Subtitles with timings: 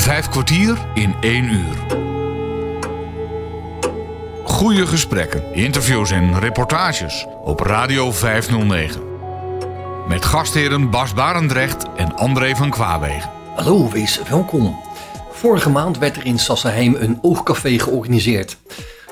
[0.00, 1.76] Vijf kwartier in één uur.
[4.44, 9.02] Goede gesprekken, interviews en reportages op Radio 509.
[10.08, 13.30] Met gastheren Bas Barendrecht en André van Kwaabegen.
[13.54, 14.80] Hallo, wees welkom.
[15.30, 18.56] Vorige maand werd er in Sassenheim een oogcafé georganiseerd.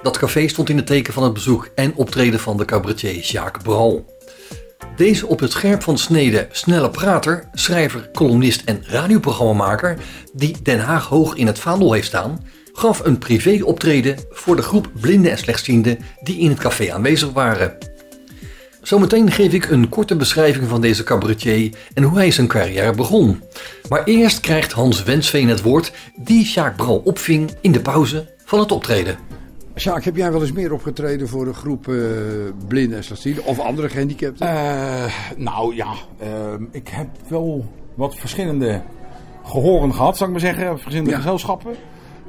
[0.03, 3.63] Dat café stond in het teken van het bezoek en optreden van de cabaretier Jacques
[3.63, 4.18] Bral.
[4.99, 9.99] Deze op het scherp van snede snelle prater, schrijver, columnist en radioprogrammamaker,
[10.33, 14.91] die Den Haag hoog in het vaandel heeft staan, gaf een privéoptreden voor de groep
[15.01, 17.77] blinden en slechtzienden die in het café aanwezig waren.
[18.83, 23.43] Zometeen geef ik een korte beschrijving van deze cabaretier en hoe hij zijn carrière begon.
[23.89, 28.59] Maar eerst krijgt Hans Wensveen het woord die Jacques Bral opving in de pauze van
[28.59, 29.28] het optreden.
[29.79, 32.11] Sjaak, heb jij wel eens meer opgetreden voor een groep uh,
[32.69, 34.47] blinden en slechtzienden of andere gehandicapten?
[34.47, 35.05] Uh,
[35.37, 36.29] nou ja, uh,
[36.71, 38.83] ik heb wel wat verschillende
[39.45, 40.79] gehoren gehad, zou ik maar zeggen.
[40.79, 41.17] Verschillende ja.
[41.17, 41.75] gezelschappen.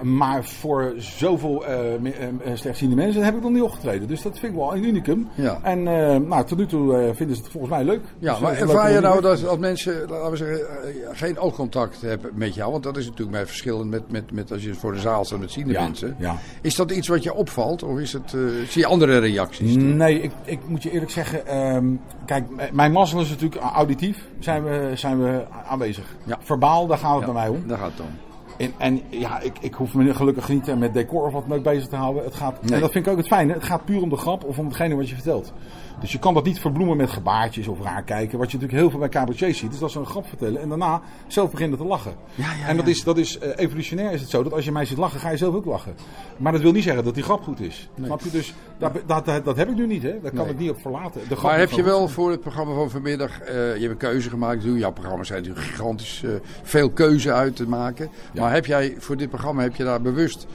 [0.01, 2.09] Maar voor zoveel uh, uh,
[2.53, 4.07] slechtziende mensen heb ik nog niet opgetreden.
[4.07, 5.27] Dus dat vind ik wel een unicum.
[5.35, 5.59] Ja.
[5.63, 5.83] En
[6.27, 8.01] nou, tot nu toe vinden ze het volgens mij leuk.
[8.19, 10.65] Ja, dus maar ervaar je nou dat als mensen, laten we zeggen,
[11.11, 12.71] geen oogcontact hebben met jou?
[12.71, 15.39] Want dat is natuurlijk bij verschillend met, met, met als je voor de zaal staat
[15.39, 16.15] met ziende ja, mensen.
[16.19, 16.35] Ja.
[16.61, 17.83] Is dat iets wat je opvalt?
[17.83, 18.29] Of is het,
[18.67, 19.75] zie je andere reacties?
[19.75, 21.57] Nee, ik, ik moet je eerlijk zeggen.
[21.75, 24.27] Um, kijk, mijn mazzel is natuurlijk auditief.
[24.39, 26.05] Zijn we, zijn we aanwezig.
[26.23, 26.37] Ja.
[26.41, 27.63] Verbaal, daar gaat het bij mij om.
[27.67, 28.28] Daar gaat het om.
[28.59, 31.63] En, en ja, ik, ik hoef me gelukkig niet met decor of wat dan ook
[31.63, 32.23] bezig te houden.
[32.23, 32.73] Het gaat, nee.
[32.73, 33.53] En dat vind ik ook het fijne.
[33.53, 35.53] Het gaat puur om de grap of om hetgene wat je vertelt.
[35.99, 38.37] Dus je kan dat niet verbloemen met gebaartjes of raar kijken.
[38.37, 39.71] Wat je natuurlijk heel veel bij cabaretiers ziet.
[39.71, 42.13] Dus dat ze een grap vertellen en daarna zelf beginnen te lachen.
[42.35, 44.43] Ja, ja, en dat is, dat is uh, evolutionair is het zo.
[44.43, 45.95] Dat als je mij ziet lachen, ga je zelf ook lachen.
[46.37, 47.89] Maar dat wil niet zeggen dat die grap goed is.
[47.95, 48.05] Nee.
[48.05, 48.29] Snap je?
[48.29, 50.03] Dus dat, dat, dat, dat, heb ik nu niet.
[50.03, 50.19] Hè?
[50.21, 50.53] Daar kan nee.
[50.53, 51.21] ik niet op verlaten.
[51.29, 53.41] De maar heb je wel voor het programma van vanmiddag...
[53.41, 54.63] Uh, je hebt een keuze gemaakt.
[54.63, 56.31] Jouw programma's zijn natuurlijk gigantisch uh,
[56.63, 58.09] veel keuze uit te maken.
[58.33, 60.47] Maar heb jij voor dit programma heb je daar bewust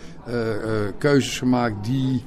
[0.98, 2.24] keuzes gemaakt die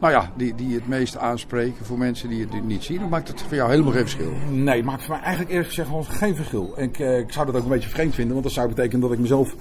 [0.00, 3.04] nou ja, die, die het meest aanspreken voor mensen die het niet zien?
[3.04, 4.32] Of maakt het voor jou helemaal geen verschil?
[4.50, 6.76] Nee, het maakt voor mij eigenlijk eerlijk gezegd gewoon geen verschil.
[6.76, 9.12] En ik, ik zou dat ook een beetje vreemd vinden, want dat zou betekenen dat
[9.12, 9.54] ik mezelf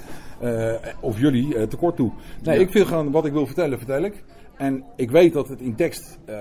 [0.43, 2.11] uh, of jullie uh, tekort doe.
[2.41, 2.61] Nee, ja.
[2.61, 4.23] ik wil gewoon wat ik wil vertellen, vertel ik.
[4.57, 6.35] En ik weet dat het in tekst uh,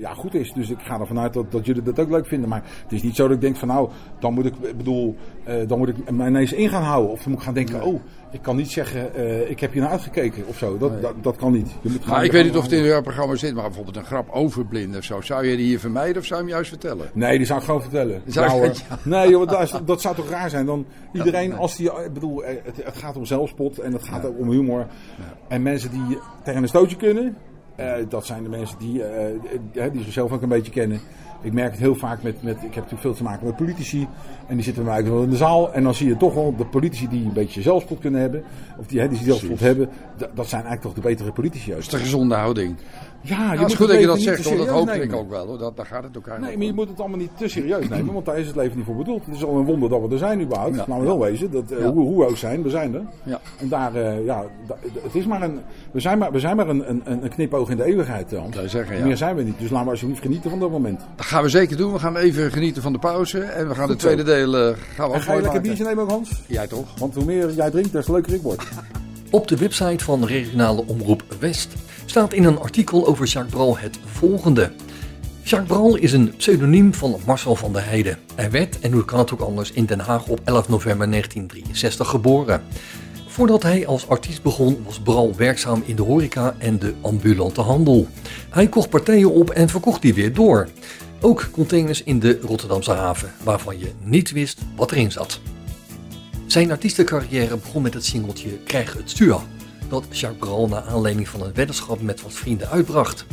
[0.00, 0.52] ja, goed is.
[0.52, 2.48] Dus ik ga ervan uit dat, dat jullie dat ook leuk vinden.
[2.48, 5.16] Maar het is niet zo dat ik denk van nou, dan moet ik, bedoel,
[5.66, 7.10] dan moet ik mij ineens in gaan houden.
[7.10, 8.00] Of dan moet ik gaan denken, oh,
[8.30, 10.78] ik kan niet zeggen, uh, ik heb je naar uitgekeken of zo.
[10.78, 11.00] Dat, nee.
[11.00, 11.70] dat, dat, kan niet.
[11.80, 14.04] Je moet maar ik weet niet of het in jouw programma zit, maar bijvoorbeeld een
[14.04, 15.20] grap over blinden of zo.
[15.20, 17.10] Zou je die hier vermijden of zou je hem juist vertellen?
[17.12, 18.22] Nee, die zou ik gewoon vertellen.
[18.26, 18.98] Zou nou, het, ja.
[19.02, 20.66] Nee, joh, dat, dat, zou toch raar zijn?
[20.66, 24.28] Dan iedereen, als die, ik bedoel, het, het gaat om zelfspot en het gaat ja.
[24.28, 24.86] ook om humor.
[25.48, 27.36] En mensen die tegen een stootje kunnen,
[27.80, 29.06] uh, dat zijn de mensen die, uh,
[29.72, 31.00] die, die zichzelf ook een beetje kennen.
[31.46, 34.08] Ik merk het heel vaak met, met, ik heb natuurlijk veel te maken met politici.
[34.46, 35.72] En die zitten bij mij wel in de zaal.
[35.72, 38.42] En dan zie je toch wel de politici die een beetje zelfspot kunnen hebben.
[38.78, 39.88] Of die, hè, die zelfspot hebben.
[40.16, 41.90] Dat zijn eigenlijk toch de betere politici juist.
[41.90, 42.76] Dat is de gezonde houding.
[43.28, 45.46] Ja, je moet het goed dat je dat zegt, want dat hoop ik ook wel.
[45.46, 45.58] Hoor.
[45.58, 46.76] Dat, daar gaat het elkaar Nee, nog maar je om.
[46.76, 49.26] moet het allemaal niet te serieus nemen, want daar is het leven niet voor bedoeld.
[49.26, 50.74] Het is al een wonder dat we er zijn überhaupt.
[50.76, 50.84] Ja.
[50.86, 51.92] Laten we wel wezen, dat, uh, Ja.
[51.92, 53.02] hoe, hoe we ook zijn, we zijn er.
[53.22, 53.40] Ja.
[53.58, 54.44] En daar, uh, ja,
[55.02, 55.60] het is maar een,
[55.90, 58.56] we zijn maar, we zijn maar een, een, een knipoog in de eeuwigheid, Hans.
[58.66, 59.04] Zeggen, ja.
[59.04, 61.00] Meer zijn we niet, dus laten we alsjeblieft genieten van dat moment.
[61.16, 61.92] Dat gaan we zeker doen.
[61.92, 63.38] We gaan even genieten van de pauze.
[63.40, 64.26] En we gaan Goed het tweede zo.
[64.26, 66.42] deel eh, gaan we En ook ga je lekker biertje nemen ook, Hans?
[66.46, 66.98] Jij toch?
[66.98, 68.62] Want hoe meer jij drinkt, des te leuker ik word.
[69.30, 71.74] Op de website van regionale omroep West
[72.16, 74.72] staat in een artikel over Jacques Bral het volgende.
[75.42, 78.18] Jacques Bral is een pseudoniem van Marcel van der Heijden.
[78.34, 82.08] Hij werd, en hoe kan het ook anders, in Den Haag op 11 november 1963
[82.08, 82.62] geboren.
[83.26, 88.08] Voordat hij als artiest begon, was Bral werkzaam in de horeca en de ambulante handel.
[88.50, 90.68] Hij kocht partijen op en verkocht die weer door.
[91.20, 95.40] Ook containers in de Rotterdamse haven, waarvan je niet wist wat erin zat.
[96.46, 99.38] Zijn artiestencarrière begon met het singeltje Krijg het stuur,
[99.88, 103.26] dat Jacques Bral na aanleiding van een weddenschap met wat vrienden uitbracht.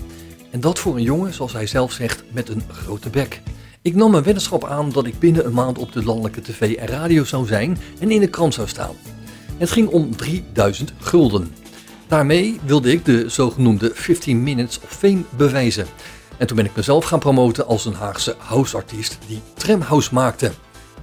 [0.52, 3.42] En dat voor een jongen, zoals hij zelf zegt, met een grote bek.
[3.82, 6.88] Ik nam een weddenschap aan dat ik binnen een maand op de landelijke tv en
[6.88, 8.96] radio zou zijn en in de krant zou staan.
[9.58, 11.54] Het ging om 3000 gulden.
[12.08, 15.86] Daarmee wilde ik de zogenoemde 15 Minutes of Fame bewijzen.
[16.38, 20.52] En toen ben ik mezelf gaan promoten als een Haagse houseartiest die tramhouse maakte.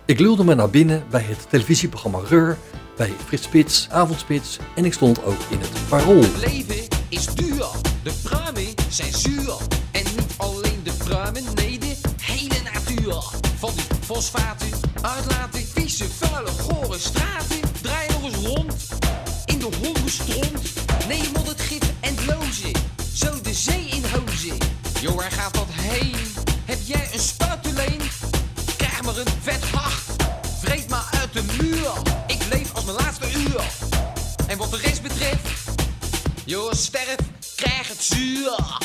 [0.05, 2.59] Ik lulde me naar binnen bij het televisieprogramma Reur,
[3.01, 6.25] bij Frits Spits, Avondspits en ik stond ook in het Parool.
[6.39, 7.67] Leven is duur,
[8.03, 9.57] de pruimen zijn zuur.
[9.91, 13.23] En niet alleen de pruimen, nee de hele natuur.
[13.59, 14.69] Van die fosfaten,
[15.01, 17.61] uitlaten, vieze, vuile, gore straten.
[17.83, 18.89] Draai nog eens rond,
[19.45, 20.63] in de hondenstront.
[21.09, 22.73] Nee, je moet het gif en lozen,
[23.15, 24.57] zo de zee in hozen.
[25.01, 26.17] Jo, waar gaat dat heen?
[26.65, 28.01] Heb jij een spuiteleen?
[28.77, 30.03] Krijg maar een vet hart,
[30.61, 32.11] vreet maar uit de muur.
[32.91, 33.63] Mijn zuur.
[34.47, 35.71] En wat de rest betreft,
[36.45, 37.17] joh, sterf,
[37.57, 38.79] krijg het zuur.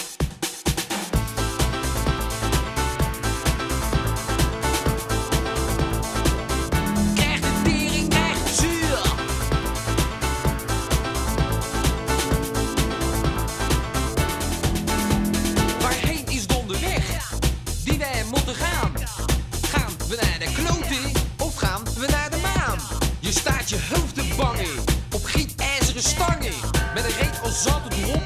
[23.36, 24.84] Staat je hoofd te bangen
[25.14, 26.54] op gietijzeren stangen.
[26.94, 28.24] Met een reet als zat erop,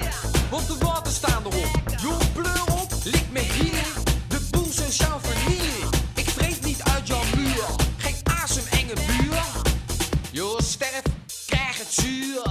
[0.49, 1.81] want de water staan erop.
[2.01, 3.89] Jong pleur op, lik me hielen,
[4.27, 5.89] de boel sociaal vernielen.
[6.15, 7.65] Ik vreet niet uit jouw muur,
[7.97, 9.41] geen asem enge buur.
[10.31, 11.03] Joh, sterf,
[11.45, 12.43] krijg het zuur.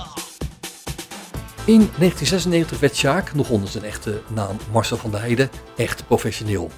[1.64, 6.70] In 1996 werd Sjaak, nog onder zijn echte naam Marcel van der Heijden, echt professioneel.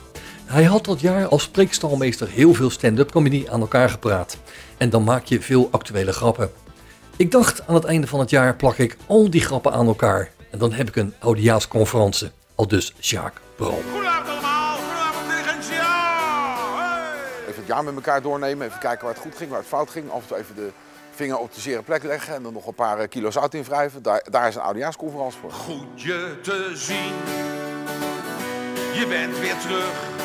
[0.50, 4.36] Hij had dat jaar als spreekstalmeester heel veel stand-up comedy aan elkaar gepraat.
[4.76, 6.52] En dan maak je veel actuele grappen.
[7.16, 10.30] Ik dacht aan het einde van het jaar plak ik al die grappen aan elkaar.
[10.50, 12.30] En dan heb ik een oudejaarsconferentie.
[12.54, 13.82] Al dus Sjaak Bral.
[13.90, 16.18] Goedenavond allemaal, goedenavond Diligentia.
[16.78, 17.48] Hey.
[17.48, 19.90] Even het jaar met elkaar doornemen, even kijken waar het goed ging, waar het fout
[19.90, 20.10] ging.
[20.10, 20.70] Af en toe even de
[21.14, 23.64] vinger op de zere plek leggen en dan nog een paar eh, kilo's zout in
[23.64, 24.02] wrijven.
[24.02, 25.52] Daar, daar is een oudejaarsconferentie voor.
[25.52, 27.14] Goed je te zien,
[29.00, 30.19] je bent weer terug.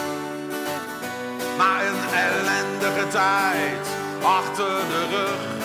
[1.57, 3.87] Na een ellendige tijd
[4.23, 5.55] achter de rug.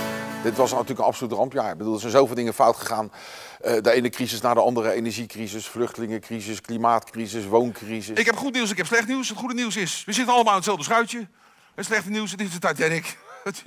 [0.43, 1.71] Dit was natuurlijk een absoluut rampjaar.
[1.71, 3.13] Ik bedoel, er zijn zoveel dingen fout gegaan.
[3.61, 8.19] Eh, de ene crisis na de andere, energiecrisis, vluchtelingencrisis, klimaatcrisis, wooncrisis.
[8.19, 9.29] Ik heb goed nieuws, ik heb slecht nieuws.
[9.29, 11.29] Het goede nieuws is, we zitten allemaal in hetzelfde schuitje.
[11.75, 13.19] Het slechte nieuws, het is de Titanic.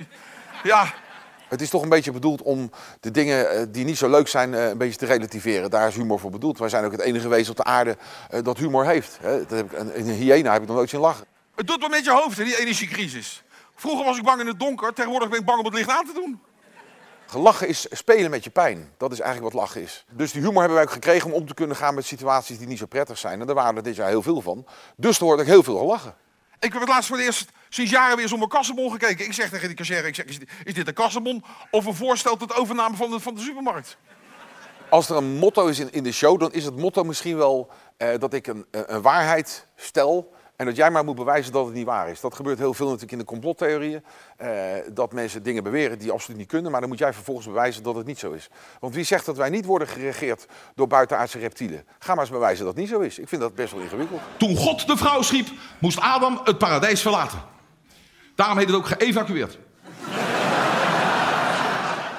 [0.62, 0.94] ja,
[1.48, 2.70] Het is toch een beetje bedoeld om
[3.00, 5.70] de dingen eh, die niet zo leuk zijn eh, een beetje te relativeren.
[5.70, 6.58] Daar is humor voor bedoeld.
[6.58, 7.96] Wij zijn ook het enige wezen op de aarde
[8.42, 9.18] dat humor heeft.
[9.22, 11.33] Dat heb ik, een, een hyena heb ik nog nooit zien lachen.
[11.54, 13.42] Het doet wat met je hoofd, hè, die energiecrisis.
[13.76, 16.06] Vroeger was ik bang in het donker, tegenwoordig ben ik bang om het licht aan
[16.06, 16.40] te doen.
[17.32, 18.92] Lachen is spelen met je pijn.
[18.96, 20.04] Dat is eigenlijk wat lachen is.
[20.10, 22.66] Dus die humor hebben wij ook gekregen om om te kunnen gaan met situaties die
[22.66, 23.40] niet zo prettig zijn.
[23.40, 24.66] En daar waren er dit jaar heel veel van.
[24.96, 26.14] Dus er wordt ook heel veel gelachen.
[26.60, 29.24] Ik heb het laatst voor het eerst sinds jaren weer zonder kassenbon gekeken.
[29.24, 31.94] Ik zeg tegen die cashier, ik zeg, is dit, is dit een kassenbon of een
[31.94, 33.96] voorstel tot overname van de, van de supermarkt?
[34.88, 37.70] Als er een motto is in, in de show, dan is het motto misschien wel
[37.96, 40.32] eh, dat ik een, een waarheid stel.
[40.56, 42.20] En dat jij maar moet bewijzen dat het niet waar is.
[42.20, 44.04] Dat gebeurt heel veel natuurlijk in de complottheorieën.
[44.36, 44.50] eh,
[44.92, 46.70] dat mensen dingen beweren die absoluut niet kunnen.
[46.70, 48.48] Maar dan moet jij vervolgens bewijzen dat het niet zo is.
[48.80, 51.84] Want wie zegt dat wij niet worden geregeerd door buitenaardse reptielen?
[51.98, 53.18] Ga maar eens bewijzen dat het niet zo is.
[53.18, 54.20] Ik vind dat best wel ingewikkeld.
[54.36, 55.48] Toen God de vrouw schiep,
[55.78, 57.42] moest Adam het paradijs verlaten.
[58.34, 59.58] Daarom heet het ook geëvacueerd.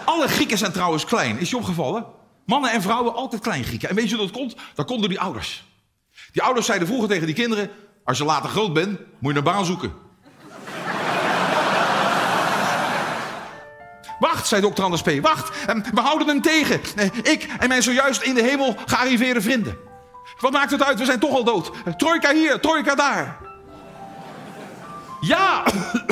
[0.06, 1.40] Alle Grieken zijn trouwens klein.
[1.40, 2.06] Is je opgevallen?
[2.46, 3.90] Mannen en vrouwen altijd klein Grieken.
[3.90, 4.56] En weet je hoe dat komt?
[4.76, 5.66] Dat komt door die ouders.
[6.32, 7.70] Die ouders zeiden vroeger tegen die kinderen...
[8.06, 9.94] als je later groot bent, moet je een baan zoeken.
[14.20, 15.10] Wacht, zei dokter Anders P.
[15.22, 16.82] Wacht, eh, we houden hem tegen.
[16.96, 19.78] Eh, Ik en mijn zojuist in de hemel gearriveerde vrienden.
[20.40, 21.00] Wat maakt het uit?
[21.00, 21.72] We zijn toch al dood.
[21.98, 23.38] Trojka hier, trojka daar.
[25.22, 25.64] Ja,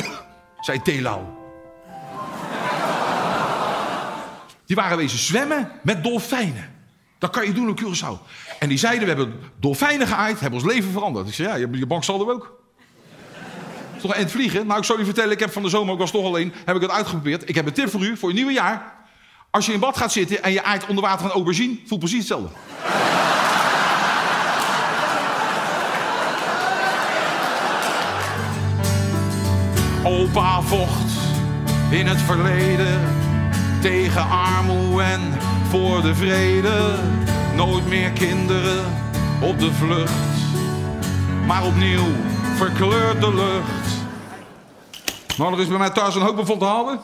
[0.65, 1.21] zei Telau.
[4.65, 6.71] Die waren wezen zwemmen met dolfijnen.
[7.19, 8.17] Dat kan je doen op Curaçao.
[8.63, 11.27] En die zeiden, we hebben dolfijnen geaaid, hebben ons leven veranderd.
[11.27, 12.59] Ik zei, ja, je, je er ook.
[14.01, 14.67] Toch een eind vliegen?
[14.67, 16.75] Nou, ik zal je vertellen, ik heb van de zomer, ik was toch alleen, heb
[16.75, 17.49] ik het uitgeprobeerd.
[17.49, 18.93] Ik heb een tip voor u, voor je nieuwe jaar.
[19.49, 22.17] Als je in bad gaat zitten en je aait onder water een aubergine, voelt precies
[22.17, 22.49] hetzelfde.
[30.03, 31.11] Opa vocht
[31.89, 33.01] in het verleden
[33.81, 35.21] tegen armoede en
[35.69, 36.95] voor de vrede.
[37.55, 38.85] Nooit meer kinderen
[39.41, 40.11] op de vlucht,
[41.45, 42.05] maar opnieuw
[42.55, 44.01] verkleurt de lucht.
[45.37, 46.99] Nou, er is bij mij thuis een hoop van te halen.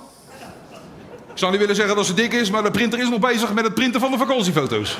[1.31, 3.53] Ik zou niet willen zeggen dat ze dik is, maar de printer is nog bezig
[3.53, 4.97] met het printen van de vakantiefoto's.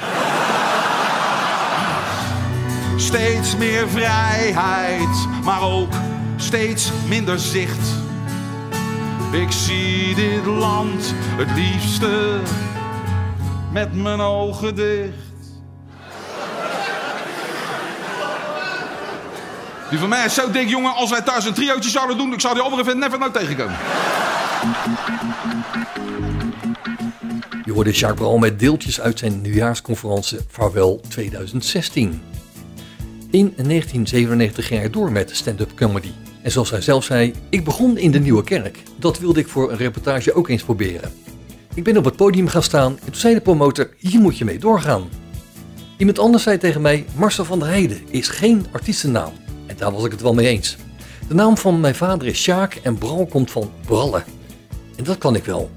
[2.96, 5.94] Steeds meer vrijheid, maar ook
[6.36, 7.88] steeds minder zicht.
[9.32, 12.40] Ik zie dit land het liefste
[13.72, 15.29] met mijn ogen dicht.
[19.90, 22.40] Die van mij is zo dik, jongen, als wij thuis een triootje zouden doen, ik
[22.40, 23.78] zou die andere vent never nooit tegenkomen.
[27.66, 32.22] Je hoorde Jacques Bral met deeltjes uit zijn nieuwjaarsconferentie Vaarwel 2016.
[33.32, 36.12] In 1997 ging hij door met stand-up comedy.
[36.42, 38.84] En zoals hij zelf zei, ik begon in de Nieuwe Kerk.
[38.96, 41.12] Dat wilde ik voor een reportage ook eens proberen.
[41.74, 44.46] Ik ben op het podium gaan staan en toen zei de promotor, hier moet je
[44.46, 45.10] mee doorgaan.
[45.98, 49.32] Iemand anders zei tegen mij, Marcel van der Heijden is geen artiestennaam.
[49.80, 50.78] Daar was ik het wel mee eens.
[51.28, 54.24] De naam van mijn vader is Sjaak en Bral komt van brallen.
[54.96, 55.70] En dat kan ik wel.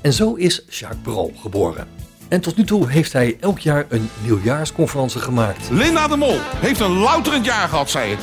[0.00, 1.88] En zo is Jacques Brol geboren.
[2.28, 5.70] En tot nu toe heeft hij elk jaar een nieuwjaarsconferentie gemaakt.
[5.70, 8.18] Linda de Mol heeft een louterend jaar gehad, zei ik.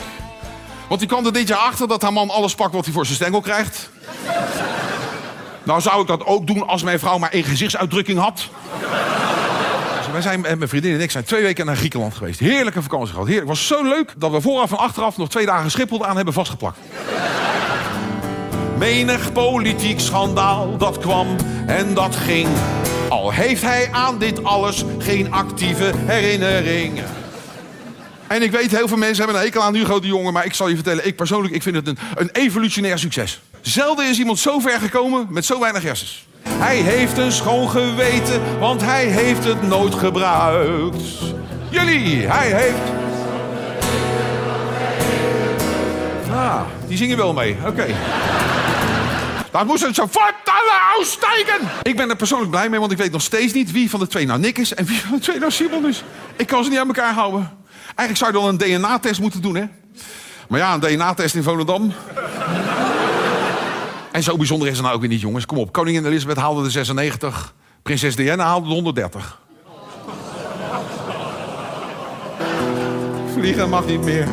[0.87, 3.05] Want die kwam er dit jaar achter dat haar man alles pakt wat hij voor
[3.05, 3.89] zijn stengel krijgt.
[5.63, 8.49] Nou zou ik dat ook doen als mijn vrouw maar één gezichtsuitdrukking had.
[10.15, 12.39] Wij zijn, en mijn vriendin en ik zijn twee weken naar Griekenland geweest.
[12.39, 13.27] Heerlijke vakantie gehad.
[13.27, 13.49] Heerlijk.
[13.49, 16.33] Het was zo leuk dat we vooraf en achteraf nog twee dagen Schiphol aan hebben
[16.33, 16.77] vastgeplakt.
[18.77, 21.27] Menig politiek schandaal dat kwam
[21.67, 22.47] en dat ging.
[23.09, 27.05] Al heeft hij aan dit alles geen actieve herinneringen.
[28.27, 30.31] En ik weet, heel veel mensen hebben een hekel aan Hugo de Jonge.
[30.31, 33.41] Maar ik zal je vertellen, ik persoonlijk ik vind het een, een evolutionair succes.
[33.61, 36.25] Zelden is iemand zo ver gekomen met zo weinig hersens.
[36.49, 41.03] Hij heeft een schoon geweten, want hij heeft het nooit gebruikt.
[41.69, 42.93] Jullie, hij heeft...
[46.31, 47.85] Ah, die zingen wel mee, oké.
[49.51, 51.67] Dat moest het zo vertellen uitsteken.
[51.81, 54.07] Ik ben er persoonlijk blij mee, want ik weet nog steeds niet wie van de
[54.07, 56.03] twee nou Nick is en wie van de twee nou Simon is.
[56.35, 57.51] Ik kan ze niet aan elkaar houden.
[57.95, 59.65] Eigenlijk zou je dan een DNA-test moeten doen, hè?
[60.47, 61.93] Maar ja, een DNA-test in Volendam.
[64.15, 65.45] En zo bijzonder is het nou ook weer niet, jongens.
[65.45, 67.53] Kom op, koningin Elisabeth haalde de 96.
[67.81, 69.39] Prinses Diana haalde de 130.
[73.33, 74.27] Vliegen mag niet meer.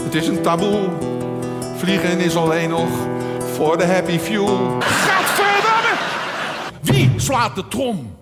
[0.00, 0.88] Het is een taboe.
[1.76, 2.88] Vliegen is alleen nog
[3.54, 4.46] voor de happy few.
[4.80, 5.98] Gadverdamme!
[6.80, 8.16] Wie slaat de trom?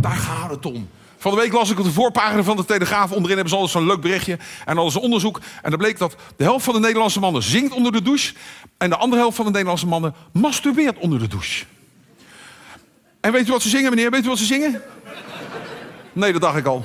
[0.00, 0.88] Daar gaat het om.
[1.24, 3.10] Van de week las ik op de voorpagina van de Telegraaf.
[3.10, 4.38] Onderin hebben ze altijd zo'n leuk berichtje.
[4.64, 5.40] En alles een onderzoek.
[5.62, 8.34] En dan bleek dat de helft van de Nederlandse mannen zingt onder de douche.
[8.78, 11.64] En de andere helft van de Nederlandse mannen masturbeert onder de douche.
[13.20, 14.10] En weet u wat ze zingen, meneer?
[14.10, 14.82] Weet u wat ze zingen?
[16.12, 16.84] Nee, dat dacht ik al.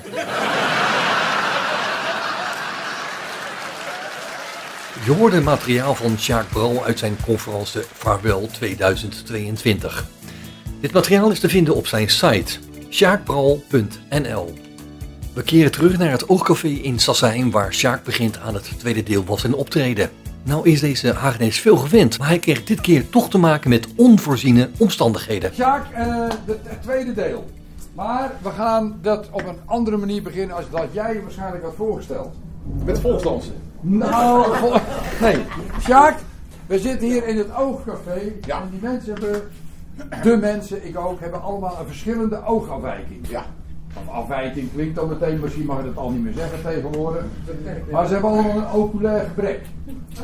[5.03, 10.05] Je hoorde materiaal van Jacques Brol uit zijn conferentie Vaarwel 2022.
[10.81, 14.53] Dit materiaal is te vinden op zijn site sjaakbral.nl.
[15.33, 19.23] We keren terug naar het Oogcafé in Sassheim waar Sjaak begint aan het tweede deel
[19.25, 20.09] van zijn optreden.
[20.43, 23.87] Nou is deze Hagenees veel gewend, maar hij kreeg dit keer toch te maken met
[23.95, 25.53] onvoorziene omstandigheden.
[25.53, 26.05] Sjaak, eh,
[26.45, 27.45] de- het tweede deel.
[27.95, 32.35] Maar we gaan dat op een andere manier beginnen als dat jij waarschijnlijk had voorgesteld.
[32.85, 33.53] Met volksdansen.
[33.81, 34.75] Nou, vol-
[35.21, 35.37] nee.
[35.81, 36.17] Sjaak,
[36.67, 38.21] we zitten hier in het Oogcafé.
[38.45, 38.61] Ja.
[38.61, 39.41] En die mensen hebben,
[40.23, 43.27] de mensen, ik ook, hebben allemaal een verschillende oogafwijking.
[43.27, 43.43] Ja.
[43.93, 47.23] Of afwijking klinkt dan meteen, misschien mag je dat al niet meer zeggen tegenwoordig.
[47.91, 49.61] Maar ze hebben allemaal een oculair gebrek.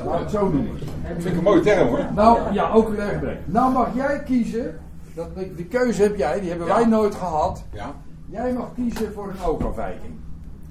[0.05, 0.77] Laat ik het zo noemen.
[0.79, 1.99] Dat vind ik een mooie term hoor.
[2.15, 3.37] Nou, ja, oculair gebrek.
[3.45, 4.79] Nou mag jij kiezen,
[5.13, 6.75] dat, die keuze heb jij, die hebben Ja.
[6.75, 7.63] wij nooit gehad.
[7.73, 7.91] Ja.
[8.29, 10.13] Jij mag kiezen voor een oogafwijking.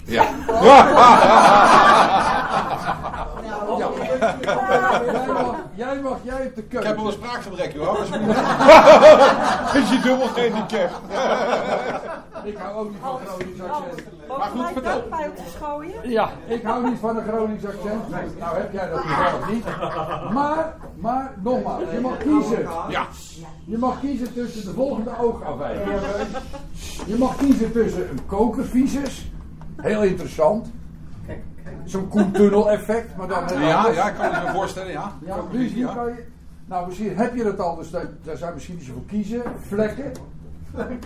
[0.05, 0.25] Ja.
[0.63, 2.23] Ja.
[5.05, 6.87] Jij mag, jij mag, jij hebt de Ik keuze.
[6.87, 7.99] heb wel een spraakgebrek hoor.
[9.83, 10.95] Is je dubbel gehandicapt?
[12.45, 14.03] Ik hou ook niet van Gronings accent.
[14.29, 15.03] Maar goed, vertel.
[15.11, 16.11] bij op te schooien?
[16.11, 18.09] Ja, ik hou niet van een Gronings accent.
[18.11, 19.65] Nee, nou heb jij dat toevallig niet.
[20.33, 22.69] Maar, maar nogmaals, je mag kiezen.
[22.89, 23.07] Ja.
[23.65, 26.01] Je mag kiezen tussen de volgende oogafwijking.
[27.07, 29.31] Je mag kiezen tussen een kokervisus.
[29.77, 30.71] Heel interessant.
[31.85, 35.13] Zo'n Koentunnel effect, maar dan Ja, ja, ik kan me zo voorstellen, ja.
[35.27, 36.25] Ja, dus hier kan je,
[36.67, 39.43] nou misschien heb je dat al, dus daar, daar zou je misschien voor kiezen.
[39.69, 40.13] Vlekken.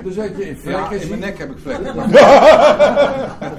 [0.03, 1.97] Dus dat je in Ja, vlekken in mijn nek heb ik vlekken.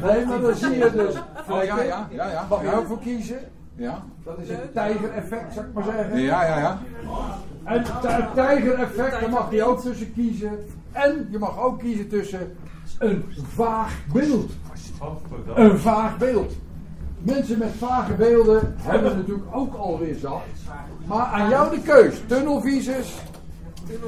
[0.04, 1.66] Nee, maar dan zie je dus Oh vlekken.
[1.78, 2.46] ja, ja, ja, ja.
[2.50, 3.40] Mag je ook voor kiezen.
[3.76, 6.20] Ja, Dat is een tijgereffect, zou ik maar zeggen.
[6.22, 6.58] ja, ja.
[6.60, 6.80] ja.
[7.64, 10.60] En het tijgereffect, daar mag je ook tussen kiezen.
[10.92, 12.56] En je mag ook kiezen tussen
[13.00, 14.52] een vaag beeld.
[15.56, 16.54] Een vaag beeld.
[17.20, 20.42] Mensen met vage beelden hebben natuurlijk ook alweer zat.
[21.06, 22.22] Maar aan jou de keus.
[22.28, 23.16] Tunnelvisus,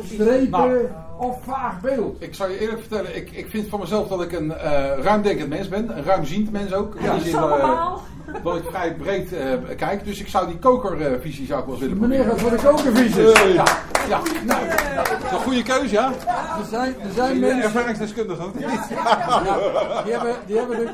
[0.04, 0.88] strepen Nou.
[1.22, 2.22] Of vaag beeld.
[2.22, 5.50] Ik zal je eerlijk vertellen, ik, ik vind van mezelf dat ik een eh, ruimdenkend
[5.50, 5.98] mens ben.
[5.98, 7.00] Een ruimziend mens ook.
[7.00, 8.02] Die zin, eh, allemaal.
[8.44, 10.06] dat ik vrij breed eh, kijk.
[10.06, 12.60] Dus ik zou die kokervisie zou ik wel eens willen Meneer proberen.
[12.60, 13.32] gaat voor de kokervisus.
[13.32, 13.64] Eh, ja,
[14.10, 16.12] ja, nou, dat is een goede keuze, ja.
[16.60, 17.64] Er zijn, er zijn mensen...
[17.64, 18.66] ervaringsdeskundige ook niet?
[18.90, 20.90] Ja, die hebben, die hebben de,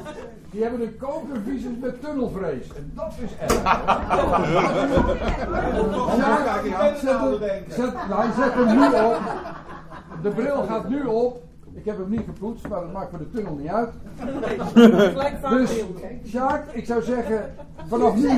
[0.52, 2.68] die hebben de kokervisus met tunnelvrees.
[2.76, 3.64] En dat is erg.
[6.68, 9.22] Ja, zet zet, nou, hij zet hem nu op.
[10.24, 11.46] De bril gaat nu op.
[11.74, 13.90] Ik heb hem niet gepoetst, maar dat maakt voor de tunnel niet uit.
[15.50, 15.72] Dus,
[16.30, 17.54] Sjaak, ik zou zeggen,
[17.88, 18.30] vanaf nu,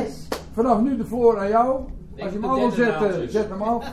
[0.54, 1.80] vanaf nu de floor aan jou.
[2.20, 3.86] Als je hem al wil zetten, zet hem af.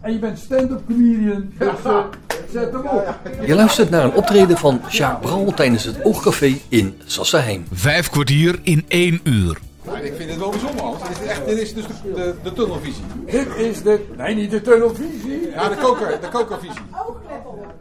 [0.00, 2.04] En je bent stand-up comedian, dus eh,
[2.50, 3.18] zet hem op.
[3.46, 7.64] Je luistert naar een optreden van Jacques Brol tijdens het Oogcafé in Sassheim.
[7.72, 9.58] Vijf kwartier in één uur.
[9.86, 12.34] Nou, ik vind het wel bijzonder, want dit is, echt, dit is dus de, de,
[12.42, 13.04] de tunnelvisie.
[13.26, 14.06] Dit is de.
[14.16, 15.50] Nee, niet de tunnelvisie.
[15.50, 16.80] Ja, de, koker, de kokervisie.
[17.06, 17.74] Oogkleppen op.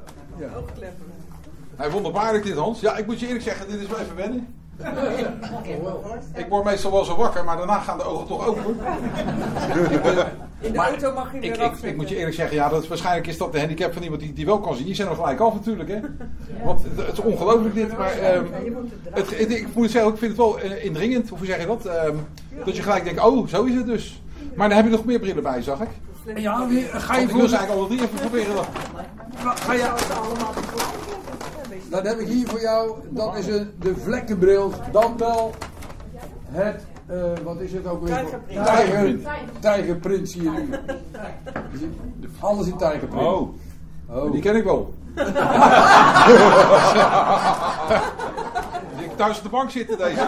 [1.75, 2.79] Hij wonderbaarlijk dit, Hans.
[2.79, 4.55] Ja, ik moet je eerlijk zeggen, dit is wel even wennen.
[6.33, 8.63] Ik word meestal wel zo wakker, maar daarna gaan de ogen toch open.
[10.59, 12.69] In de Maar auto mag je weer Ik, ik, ik moet je eerlijk zeggen, ja,
[12.69, 14.85] dat is, waarschijnlijk is dat de handicap van iemand die, die wel kan zien.
[14.85, 15.99] Die zijn er gelijk af natuurlijk, hè.
[16.63, 18.43] Want het, is ongelooflijk dit, maar ehm,
[19.11, 21.85] het, het- ik moet zeggen, ik vind het wel eh, indringend, hoe zeg je dat?
[21.85, 22.15] Ehm,
[22.65, 24.21] dat je gelijk denkt, oh, zo is het dus.
[24.55, 25.89] Maar dan heb je nog meer brillen bij, zag ik.
[26.35, 28.55] Ja, ga je Want ik voor wil ze eigenlijk alle drie even proberen.
[28.55, 28.65] dan.
[29.57, 29.93] Ga je...
[31.95, 35.53] Dan heb ik hier voor jou, dat is een, de vlekkenbril, dan wel
[36.51, 38.13] het, eh, wat is het ook weer?
[38.15, 38.65] Tijgerprint.
[38.65, 39.19] Tijger,
[39.59, 40.69] tijgerprint zie je nu.
[42.39, 43.23] Alles in tijgerprint.
[43.23, 43.53] Oh,
[44.09, 44.31] Oh.
[44.31, 44.93] die ken ik wel.
[48.97, 50.15] Ik thuis op de bank zitten deze.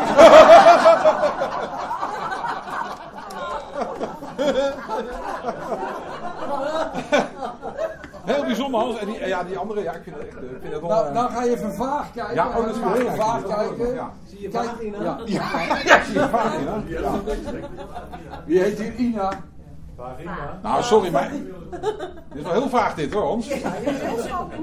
[8.74, 10.36] En die, ja, die andere, ja, ik vind het echt.
[10.38, 12.36] eh, Ik vind het wel, Nou, eh, dan ga je even vaag kijken.
[12.36, 13.46] Ja, oh, dat is vaag heel erg.
[13.56, 13.94] kijken.
[13.94, 14.12] Ja.
[14.30, 14.98] Zie je Kijk, vagina?
[15.26, 16.04] ja.
[16.06, 17.00] zie je vaak in, hè?
[17.02, 17.12] Ja.
[18.46, 19.30] Wie heet hier Ina?
[20.64, 21.32] Nou, sorry, maar.
[21.72, 21.82] Dit
[22.34, 23.48] is wel heel vaag, dit hoor, Hans.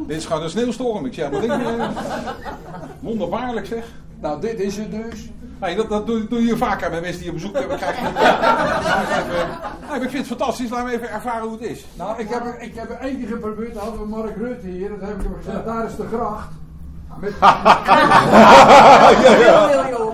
[0.06, 1.06] Dit is gewoon een sneeuwstorm.
[1.06, 1.88] Ik zeg maar niks meer.
[3.00, 3.84] Wonderbaarlijk zeg.
[4.20, 5.28] Nou, dit is het dus.
[5.64, 7.76] Nee, dat, dat doe, doe je vaker met mensen die je op bezoek hebben.
[7.76, 8.02] Krijg je
[9.90, 10.70] nee, ik vind het fantastisch.
[10.70, 11.84] Laten we even ervaren hoe het is.
[11.94, 13.76] Nou, ik heb, er, ik heb er één keer geprobeerd.
[13.76, 14.88] Hadden we Mark Rutte hier.
[14.88, 15.64] Dat heb ik hem gezegd.
[15.64, 16.48] Daar is de gracht.
[17.20, 17.32] Met,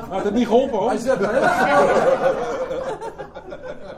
[0.08, 0.88] Maar het heeft niet geholpen hoor.
[0.90, 1.16] hij heel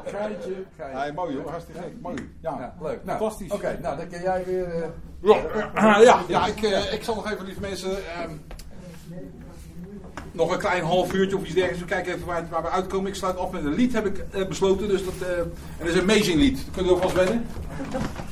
[0.04, 0.98] Geintje, geintje.
[0.98, 1.50] Nee, mooi hoor.
[1.50, 1.92] Hartstikke gek.
[2.00, 2.14] Mooi.
[2.42, 3.04] Ja, Ja, leuk.
[3.04, 3.50] Nou, Fantastisch.
[3.50, 4.64] Oké, nou dan kun jij weer.
[4.74, 4.88] eh,
[5.22, 5.36] Ja,
[5.96, 8.30] eh, ja, ja ik, eh, ik zal nog even, lieve mensen, ehm,
[10.32, 11.80] nog een klein half uurtje of iets dergelijks.
[11.80, 13.10] We kijken even waar, we uitkomen.
[13.10, 14.88] Ik sluit af met een lied, heb ik eh, besloten.
[14.88, 16.56] Dus dat, eh, en dat is een amazing lied.
[16.56, 17.46] Dat kunnen we alvast wennen.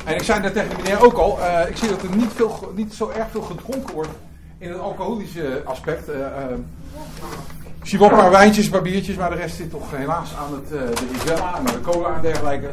[0.05, 2.73] En ik zei net tegen meneer ook al, eh, ik zie dat er niet, veel,
[2.77, 4.11] niet zo erg veel gedronken wordt
[4.59, 6.07] in het alcoholische aspect.
[7.99, 10.93] wel een paar wijntjes, paar biertjes, maar de rest zit toch helaas aan het, de
[11.13, 12.71] Rivella en de cola en dergelijke.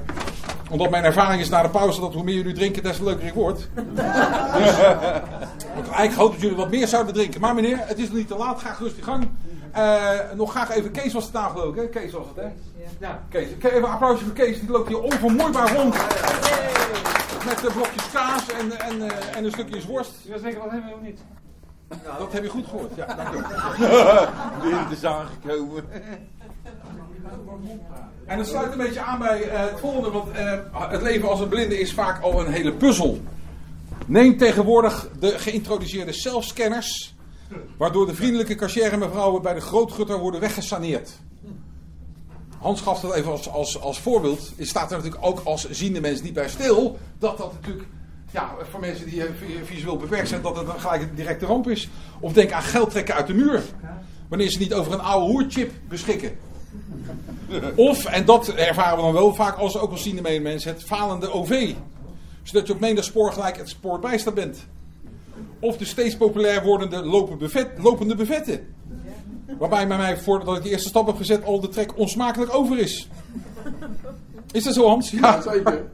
[0.69, 3.25] Omdat mijn ervaring is na de pauze dat hoe meer jullie drinken, des te leuker
[3.27, 3.67] ik word.
[5.75, 7.41] Want eigenlijk hoop dat jullie wat meer zouden drinken.
[7.41, 8.61] Maar meneer, het is nog niet te laat.
[8.61, 9.29] Ga gerust in gang.
[9.71, 11.87] Eh, nog graag even Kees was de tafel ook, hè?
[11.87, 12.49] Kees was het, hè?
[12.99, 13.23] Ja.
[13.29, 13.47] Kees.
[13.59, 14.59] Ke- Even een applausje voor Kees.
[14.59, 15.93] Die loopt hier onvermoeibaar rond.
[17.45, 20.11] Met de blokjes kaas en, en, eh, en een stukje worst.
[20.29, 21.19] Dat zeker wat hebben we nog niet.
[22.05, 22.95] Nou, dat heb je goed gehoord.
[22.95, 23.41] Ja, dank u.
[24.69, 25.83] Wind is aangekomen.
[28.25, 30.11] En dat sluit een beetje aan bij eh, het volgende.
[30.11, 33.21] Want eh, het leven als een blinde is vaak al een hele puzzel.
[34.05, 37.15] Neem tegenwoordig de geïntroduceerde zelfscanners.
[37.77, 41.11] Waardoor de vriendelijke cashier mevrouwen bij de grootgutter worden weggesaneerd.
[42.57, 44.51] Hans gaf dat even als, als, als voorbeeld.
[44.57, 46.97] Het staat er natuurlijk ook als ziende mens niet bij stil.
[47.19, 47.87] Dat dat natuurlijk
[48.31, 51.45] ja, voor mensen die eh, vi- visueel beperkt zijn, dat het dan gelijk een directe
[51.45, 51.89] ramp is.
[52.19, 53.63] Of denk aan geld trekken uit de muur.
[54.27, 56.37] Wanneer ze niet over een oude hoerchip beschikken.
[57.75, 61.31] Of, en dat ervaren we dan wel vaak als ook als ziende medemens, het falende
[61.31, 61.73] OV.
[62.43, 64.65] Zodat je op menig spoor gelijk het spoor bijstaat bent.
[65.59, 68.75] Of de steeds populair wordende lopen buffet, lopende buffetten.
[69.59, 72.79] Waarbij bij mij, voordat ik de eerste stap heb gezet, al de trek onsmakelijk over
[72.79, 73.07] is.
[74.51, 75.09] Is dat zo, Hans?
[75.09, 75.85] Ja, zeker.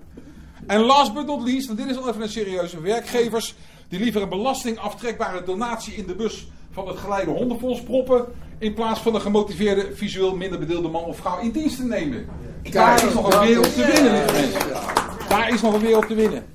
[0.68, 3.56] En last but not least, en dit is al even een serieuze, werkgevers
[3.88, 8.26] die liever een belastingaftrekbare donatie in de bus van het geleide hondenfonds proppen,
[8.58, 12.26] in plaats van een gemotiveerde, visueel minder bedeelde man of vrouw in dienst te nemen.
[12.72, 15.30] Daar is nog een wereld te winnen, lieve mensen.
[15.30, 16.46] Daar is nog een wereld te winnen.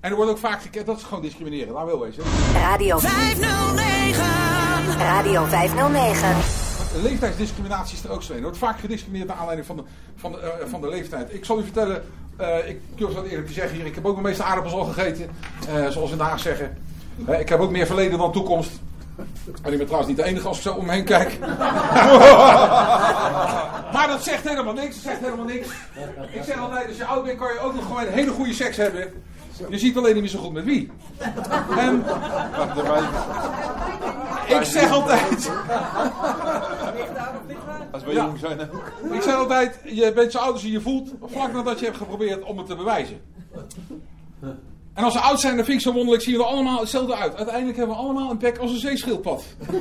[0.00, 2.22] En er wordt ook vaak gekend, dat is gewoon discrimineren, laat wel wezen.
[2.52, 4.24] Radio 509.
[4.98, 6.36] Radio 509.
[7.02, 8.36] Leeftijdsdiscriminatie is er ook zo een.
[8.36, 9.82] Er wordt vaak gediscrimineerd naar aanleiding van de,
[10.16, 11.34] van de, eh, van de leeftijd.
[11.34, 12.04] Ik zal u vertellen,
[12.36, 14.84] eh, ik durf dat eerlijk te zeggen hier, ik heb ook de meeste aardappels al
[14.84, 15.30] gegeten,
[15.68, 16.76] eh, zoals we in Den Haag zeggen.
[17.38, 18.70] Ik heb ook meer verleden dan toekomst.
[19.62, 21.38] En ik ben trouwens niet de enige als ik zo om me heen kijk.
[23.94, 25.68] maar dat zegt helemaal niks, dat zegt helemaal niks.
[26.32, 28.52] Ik zeg altijd, als je oud bent kan je ook nog gewoon een hele goede
[28.52, 29.12] seks hebben.
[29.68, 30.90] Je ziet alleen niet meer zo goed met wie.
[31.78, 32.04] En
[34.46, 35.50] ik zeg altijd...
[37.90, 38.24] Als we Ja.
[38.24, 38.92] jong zijn ook.
[39.12, 41.96] Ik zeg altijd, je bent zo oud als je je voelt, vlak nadat je hebt
[41.96, 43.20] geprobeerd om het te bewijzen.
[44.98, 47.16] En als ze oud zijn, dan vind ik zo wonderlijk, zien we er allemaal hetzelfde
[47.16, 47.36] uit.
[47.36, 49.42] Uiteindelijk hebben we allemaal een bek als een zeeschildpad.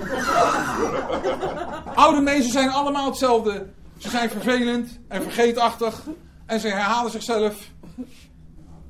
[1.96, 3.66] Oude mensen zijn allemaal hetzelfde.
[3.98, 6.02] Ze zijn vervelend en vergeetachtig.
[6.46, 7.56] En ze herhalen zichzelf.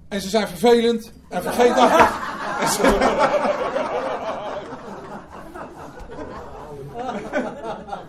[0.10, 2.20] En ze zijn vervelend en vergeetachtig.
[2.62, 2.98] En ze-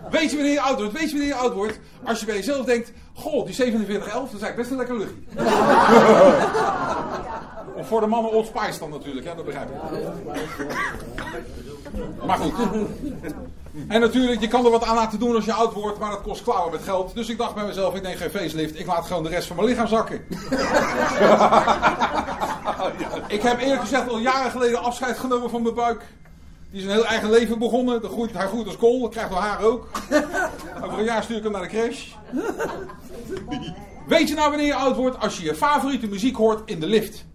[0.09, 0.93] Weet je wanneer je oud wordt?
[0.93, 1.79] Weet je wanneer je oud wordt?
[2.03, 5.15] Als je bij jezelf denkt, goh, die 4711, dat is eigenlijk best een lekker luchtje.
[7.79, 9.35] Of voor de mannen Old Spice dan natuurlijk, hè?
[9.35, 9.75] dat begrijp ik.
[12.25, 12.53] Maar goed.
[13.87, 16.21] En natuurlijk, je kan er wat aan laten doen als je oud wordt, maar dat
[16.21, 17.15] kost klauwen met geld.
[17.15, 19.55] Dus ik dacht bij mezelf, ik neem geen facelift, ik laat gewoon de rest van
[19.55, 20.15] mijn lichaam zakken.
[23.35, 26.05] ik heb eerlijk gezegd al jaren geleden afscheid genomen van mijn buik.
[26.71, 28.01] Die is een heel eigen leven begonnen.
[28.01, 29.87] Dat groeit, hij groeit als kool, dat krijgt wel haar ook.
[30.83, 32.07] Over een jaar stuur ik hem naar de crash.
[34.07, 35.19] Weet je nou wanneer je oud wordt?
[35.19, 37.25] Als je je favoriete muziek hoort in de lift.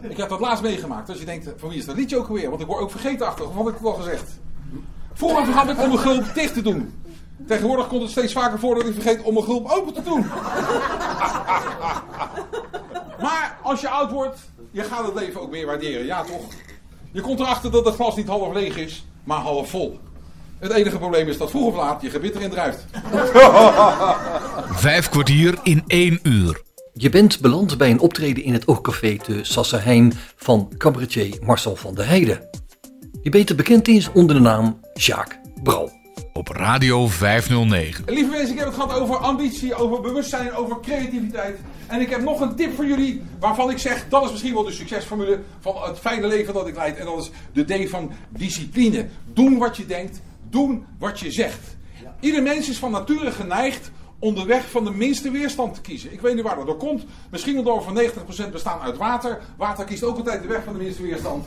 [0.00, 1.08] Ik heb dat laatst meegemaakt.
[1.08, 2.48] Als je denkt, van wie is dat liedje ook weer?
[2.48, 4.38] Want ik word ook vergeten achter, of had ik het al gezegd?
[5.12, 7.02] Vroeger vergat ik om mijn gulp dicht te doen.
[7.46, 10.26] Tegenwoordig komt het steeds vaker voor dat ik vergeet om mijn gulp open te doen.
[13.20, 14.38] Maar als je oud wordt,
[14.70, 16.06] je gaat het leven ook meer waarderen.
[16.06, 16.42] Ja, toch?
[17.12, 19.98] Je komt erachter dat het glas niet half leeg is, maar half vol.
[20.58, 22.84] Het enige probleem is dat vroeg of laat je gebit erin drijft.
[24.70, 26.66] Vijf kwartier in één uur.
[27.00, 31.94] Je bent beland bij een optreden in het Oogcafé te Sassenheim van cabaretier Marcel van
[31.94, 32.48] der Heijden.
[33.22, 35.90] Die beter bekend is onder de naam Jacques Brouw.
[36.32, 38.04] Op Radio 509.
[38.06, 41.58] Lieve mensen, ik heb het gehad over ambitie, over bewustzijn, over creativiteit.
[41.86, 44.64] En ik heb nog een tip voor jullie waarvan ik zeg, dat is misschien wel
[44.64, 46.96] de succesformule van het fijne leven dat ik leid.
[46.96, 49.06] En dat is de D van discipline.
[49.32, 51.76] Doen wat je denkt, doen wat je zegt.
[52.20, 56.12] Ieder mens is van nature geneigd om de weg van de minste weerstand te kiezen.
[56.12, 57.04] Ik weet niet waar dat door komt.
[57.30, 59.40] Misschien omdat we van 90% bestaan uit water.
[59.56, 61.46] Water kiest ook altijd de weg van de minste weerstand.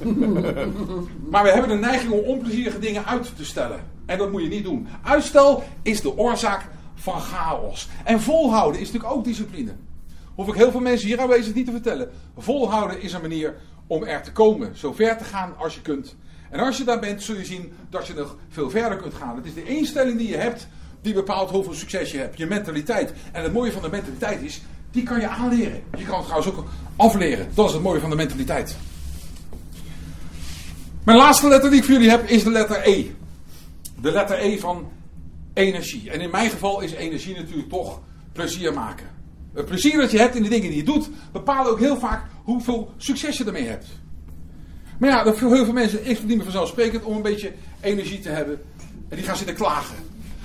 [1.32, 3.80] maar we hebben de neiging om onplezierige dingen uit te stellen.
[4.06, 4.88] En dat moet je niet doen.
[5.04, 7.90] Uitstel is de oorzaak van chaos.
[8.04, 9.72] En volhouden is natuurlijk ook discipline.
[10.36, 12.10] Hoef ik heel veel mensen hier aanwezig niet te vertellen.
[12.38, 13.56] Volhouden is een manier
[13.88, 14.78] om er te komen.
[14.78, 16.16] Zo ver te gaan als je kunt.
[16.50, 19.36] En als je daar bent, zul je zien dat je nog veel verder kunt gaan.
[19.36, 20.68] Het is de instelling die je hebt
[21.02, 22.38] die bepaalt hoeveel succes je hebt.
[22.38, 23.14] Je mentaliteit.
[23.32, 24.62] En het mooie van de mentaliteit is,
[24.92, 25.82] die kan je aanleren.
[25.98, 27.48] Je kan het trouwens ook afleren.
[27.54, 28.76] Dat is het mooie van de mentaliteit.
[31.04, 33.12] Mijn laatste letter die ik voor jullie heb is de letter E.
[34.02, 34.92] De letter E van
[35.54, 36.10] energie.
[36.10, 38.00] En in mijn geval is energie natuurlijk toch
[38.34, 39.06] plezier maken.
[39.54, 42.26] Het plezier dat je hebt in de dingen die je doet, bepaalt ook heel vaak
[42.44, 43.86] hoeveel succes je ermee hebt.
[45.00, 48.20] Maar ja, voor heel veel mensen is het niet meer vanzelfsprekend om een beetje energie
[48.20, 48.62] te hebben.
[49.10, 49.96] En die gaan zitten klagen.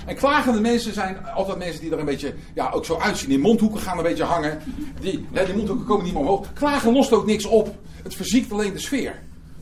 [0.07, 3.29] En klagende mensen zijn altijd mensen die er een beetje ja, ook zo uitzien.
[3.29, 4.59] Die mondhoeken gaan een beetje hangen.
[5.01, 6.53] Die, hè, die mondhoeken komen niet meer omhoog.
[6.53, 7.75] Klagen lost ook niks op.
[8.03, 9.19] Het verziekt alleen de sfeer.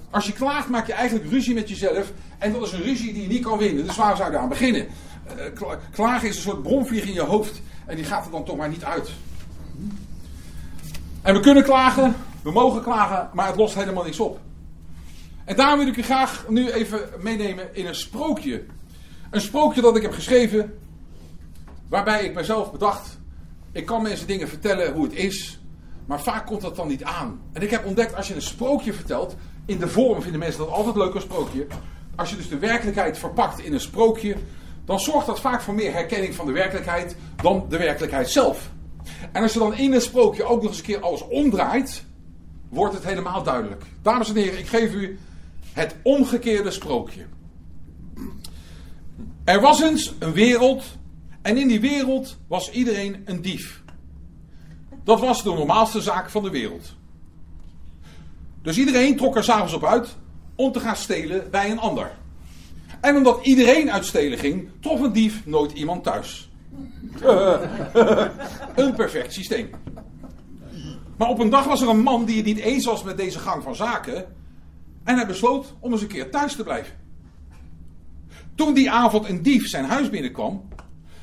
[0.09, 2.11] Als je klaagt, maak je eigenlijk ruzie met jezelf.
[2.37, 3.85] En dat is een ruzie die je niet kan winnen.
[3.85, 4.87] Dus waar zou je aan beginnen?
[5.61, 7.61] Uh, klagen is een soort bronvlieg in je hoofd.
[7.85, 9.09] En die gaat er dan toch maar niet uit.
[11.21, 14.39] En we kunnen klagen, we mogen klagen, maar het lost helemaal niks op.
[15.45, 18.63] En daarom wil ik u graag nu even meenemen in een sprookje.
[19.35, 20.77] Een sprookje dat ik heb geschreven,
[21.89, 23.19] waarbij ik mezelf bedacht,
[23.71, 25.59] ik kan mensen dingen vertellen hoe het is,
[26.05, 27.41] maar vaak komt dat dan niet aan.
[27.53, 30.69] En ik heb ontdekt, als je een sprookje vertelt, in de vorm vinden mensen dat
[30.69, 31.67] altijd leuk, een sprookje.
[32.15, 34.35] Als je dus de werkelijkheid verpakt in een sprookje,
[34.85, 38.69] dan zorgt dat vaak voor meer herkenning van de werkelijkheid dan de werkelijkheid zelf.
[39.31, 42.05] En als je dan in een sprookje ook nog eens een keer alles omdraait,
[42.69, 43.83] wordt het helemaal duidelijk.
[44.01, 45.19] Dames en heren, ik geef u
[45.73, 47.25] het omgekeerde sprookje.
[49.45, 50.83] Er was eens een wereld
[51.41, 53.83] en in die wereld was iedereen een dief.
[55.03, 56.95] Dat was de normaalste zaak van de wereld.
[58.61, 60.15] Dus iedereen trok er s'avonds op uit
[60.55, 62.11] om te gaan stelen bij een ander.
[63.01, 66.49] En omdat iedereen uit stelen ging, trof een dief nooit iemand thuis.
[68.75, 69.69] een perfect systeem.
[71.17, 73.39] Maar op een dag was er een man die het niet eens was met deze
[73.39, 74.25] gang van zaken.
[75.03, 77.04] En hij besloot om eens een keer thuis te blijven.
[78.55, 80.67] Toen die avond een dief zijn huis binnenkwam,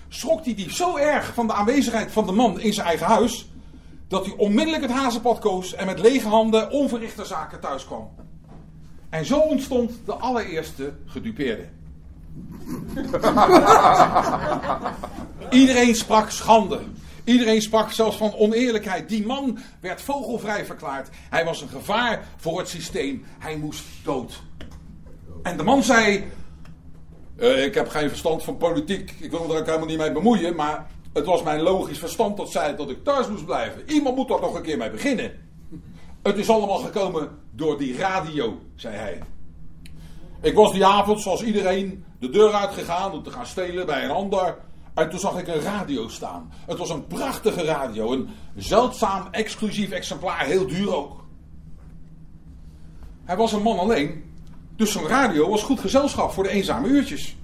[0.09, 3.47] schrok die dief zo erg van de aanwezigheid van de man in zijn eigen huis,
[4.09, 8.11] dat hij onmiddellijk het hazenpad koos en met lege handen onverrichte zaken thuis kwam.
[9.11, 11.69] En zo ontstond de allereerste gedupeerde.
[15.51, 16.81] Iedereen sprak schande.
[17.25, 19.09] Iedereen sprak zelfs van oneerlijkheid.
[19.09, 21.09] Die man werd vogelvrij verklaard.
[21.31, 23.25] Hij was een gevaar voor het systeem.
[23.39, 24.43] Hij moest dood.
[25.43, 26.25] En de man zei:
[27.37, 29.15] uh, Ik heb geen verstand van politiek.
[29.19, 30.55] Ik wil me er ook helemaal niet mee bemoeien.
[30.55, 33.91] Maar het was mijn logisch verstand dat zei dat ik thuis moest blijven.
[33.91, 35.33] Iemand moet toch nog een keer mee beginnen.
[36.23, 39.21] Het is allemaal gekomen door die radio, zei hij.
[40.41, 44.11] Ik was die avond, zoals iedereen, de deur uitgegaan om te gaan stelen bij een
[44.11, 44.59] ander.
[44.95, 46.53] En toen zag ik een radio staan.
[46.67, 48.13] Het was een prachtige radio.
[48.13, 50.45] Een zeldzaam, exclusief exemplaar.
[50.45, 51.25] Heel duur ook.
[53.25, 54.32] Hij was een man alleen.
[54.77, 57.37] Dus zo'n radio was goed gezelschap voor de eenzame uurtjes.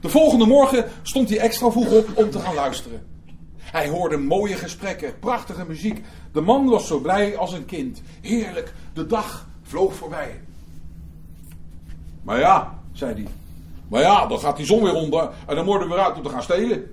[0.00, 3.06] De volgende morgen stond hij extra vroeg op om te gaan luisteren.
[3.56, 6.04] Hij hoorde mooie gesprekken, prachtige muziek.
[6.32, 8.02] De man was zo blij als een kind.
[8.20, 10.40] Heerlijk, de dag vloog voorbij.
[12.22, 13.26] Maar ja, zei hij.
[13.88, 16.22] Maar ja, dan gaat die zon weer onder en dan worden we weer uit om
[16.22, 16.90] te gaan stelen.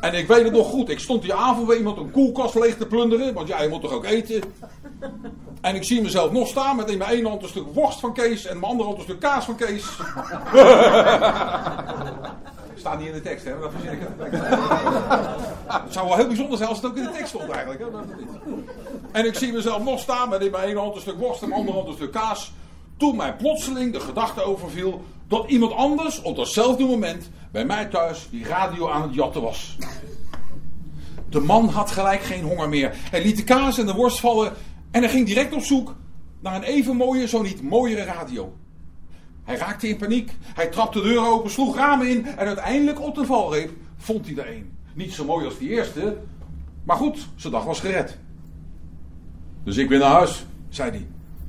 [0.00, 2.76] En ik weet het nog goed, ik stond die avond bij iemand een koelkast leeg
[2.76, 4.42] te plunderen, want ja, je moet toch ook eten.
[5.60, 8.14] En ik zie mezelf nog staan met in mijn ene hand een stuk worst van
[8.14, 9.84] Kees en in mijn andere hand een stuk kaas van Kees.
[12.74, 13.58] Staat niet in de tekst, hè?
[13.60, 14.32] Dat verzin ik het.
[15.92, 17.80] Zou wel heel bijzonder zijn als het ook in de tekst stond eigenlijk.
[17.80, 17.86] Hè?
[19.12, 21.42] En ik zie mezelf nog staan met in mijn ene hand een stuk worst en
[21.42, 22.52] in mijn andere hand een stuk kaas.
[22.96, 28.28] Toen mij plotseling de gedachte overviel dat iemand anders op datzelfde moment bij mij thuis
[28.30, 29.76] die radio aan het jatten was.
[31.28, 32.94] De man had gelijk geen honger meer.
[33.10, 34.52] Hij liet de kaas en de worst vallen
[34.96, 35.94] en hij ging direct op zoek
[36.40, 38.56] naar een even mooie, zo niet mooiere radio.
[39.44, 40.30] Hij raakte in paniek.
[40.42, 44.36] Hij trapte de deur open, sloeg ramen in en uiteindelijk op de valreep vond hij
[44.36, 44.70] er een.
[44.94, 46.16] Niet zo mooi als die eerste,
[46.84, 48.18] maar goed, zijn dag was gered.
[49.64, 51.06] Dus ik ben naar huis, zei hij.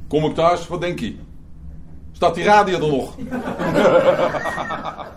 [0.07, 1.15] Kom ik thuis, wat denk je?
[2.11, 3.15] Staat die radio er nog?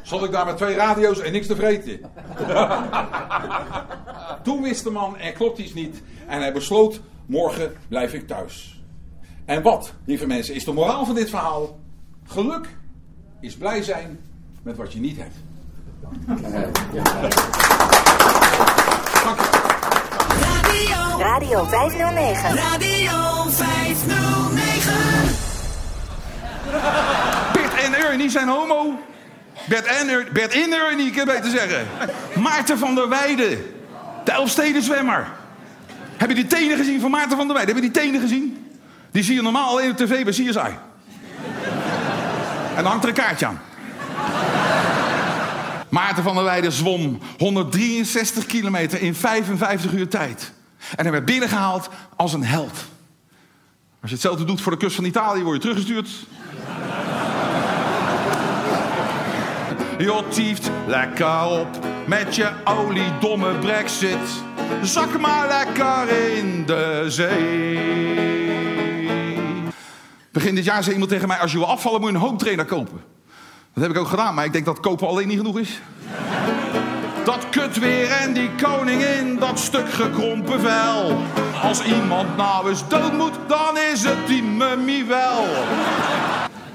[0.03, 2.01] Zat ik daar met twee radio's en niks te vreten?
[4.43, 6.03] Toen wist de man, er klopt iets niet.
[6.27, 8.83] En hij besloot, morgen blijf ik thuis.
[9.45, 11.79] En wat, lieve mensen, is de moraal van dit verhaal?
[12.27, 12.67] Geluk
[13.41, 14.21] is blij zijn
[14.63, 15.35] met wat je niet hebt.
[21.19, 22.55] Radio 509.
[22.57, 24.93] Radio 509.
[27.53, 28.99] Bert en Ernie zijn homo.
[29.69, 31.87] Bert en, Er- Bert en Ernie, ik heb beter zeggen.
[32.43, 33.59] Maarten van der Weijden.
[34.25, 35.27] De Elfsteden zwemmer.
[36.21, 37.75] Heb je die tenen gezien van Maarten van der Weijden?
[37.75, 38.67] Heb je die tenen gezien?
[39.11, 40.77] Die zie je normaal alleen op tv bij CSI.
[42.75, 43.61] En dan hangt er een kaartje aan.
[45.89, 50.53] Maarten van der Weijden zwom 163 kilometer in 55 uur tijd.
[50.97, 52.85] En hij werd binnengehaald als een held.
[54.01, 56.09] Als je hetzelfde doet voor de kust van Italië, word je teruggestuurd.
[60.01, 61.69] Je tieft lekker op
[62.07, 64.43] met je oliedomme brexit.
[64.83, 67.79] Zak maar lekker in de zee.
[70.33, 71.39] Begin dit jaar zei iemand tegen mij...
[71.39, 73.01] als je wil afvallen moet je een home trainer kopen.
[73.75, 75.81] Dat heb ik ook gedaan, maar ik denk dat kopen alleen niet genoeg is.
[77.25, 81.19] Dat kut weer en die koningin, dat stuk gekrompen vel.
[81.63, 85.45] Als iemand nou eens dood moet, dan is het die mummie wel.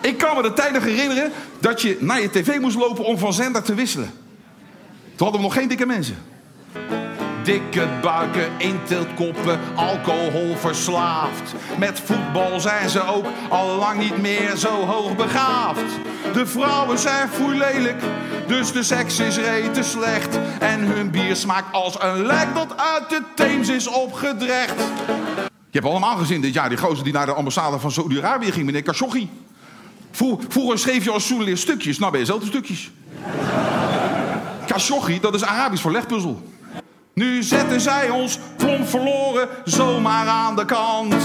[0.06, 3.34] Ik kan me de tijden herinneren dat je naar je tv moest lopen om van
[3.34, 4.12] zender te wisselen.
[5.16, 6.18] Toen hadden we nog geen dikke mensen.
[7.44, 11.54] Dikke buiken, intiltkoppen, alcohol verslaafd.
[11.78, 16.00] Met voetbal zijn ze ook al lang niet meer zo hoog begaafd.
[16.34, 18.04] De vrouwen zijn lelijk,
[18.48, 20.40] dus de seks is rete slecht.
[20.60, 24.80] En hun bier smaakt als een lek dat uit de Theems is opgedrecht.
[25.70, 28.66] Je hebt allemaal gezien dit jaar die gozer die naar de ambassade van Saudi-Arabië ging,
[28.66, 29.30] meneer Khashoggi.
[30.16, 32.92] Vroeg- Vroeger schreef je als journalist stukjes, nou ben je zelf de stukjes.
[34.66, 36.42] Khashoggi, dat is Arabisch voor legpuzzel.
[37.14, 41.16] Nu zetten zij ons plomp verloren zomaar aan de kant.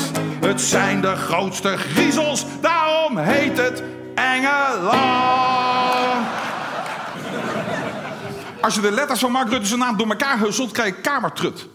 [0.40, 3.83] Het zijn de grootste griezels, daarom heet het
[4.14, 4.90] Engeland.
[8.61, 11.66] Als je de letters van Mark Rutte zijn naam door elkaar husselt, krijg je kamertrut.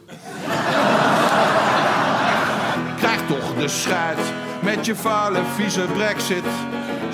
[2.98, 4.20] Krijg toch de schuit
[4.60, 6.44] met je vuile vieze brexit.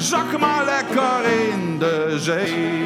[0.02, 2.80] Zak maar lekker in de zee.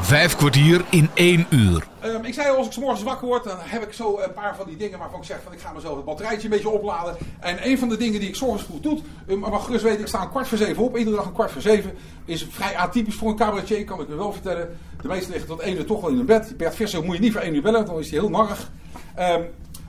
[0.00, 1.86] Vijf kwartier in één uur.
[2.00, 4.32] Ehm, ik zei al, als ik 's morgens wakker word, dan heb ik zo een
[4.32, 6.68] paar van die dingen waarvan ik zeg van ik ga mezelf het batterijtje een beetje
[6.68, 7.16] opladen.
[7.40, 10.00] En een van de dingen die ik 's ochtends vroeg doe, u mag gerust weten,
[10.00, 11.92] ik sta een kwart voor zeven op, iedere dag een kwart voor zeven,
[12.24, 14.78] is vrij atypisch voor een cabaretier, kan ik u wel vertellen.
[15.02, 16.56] De meesten liggen tot één uur toch wel in hun bed.
[16.56, 18.70] Bert Visser moet je niet voor één uur bellen, want dan is hij heel narrig.
[19.14, 19.42] Ehm,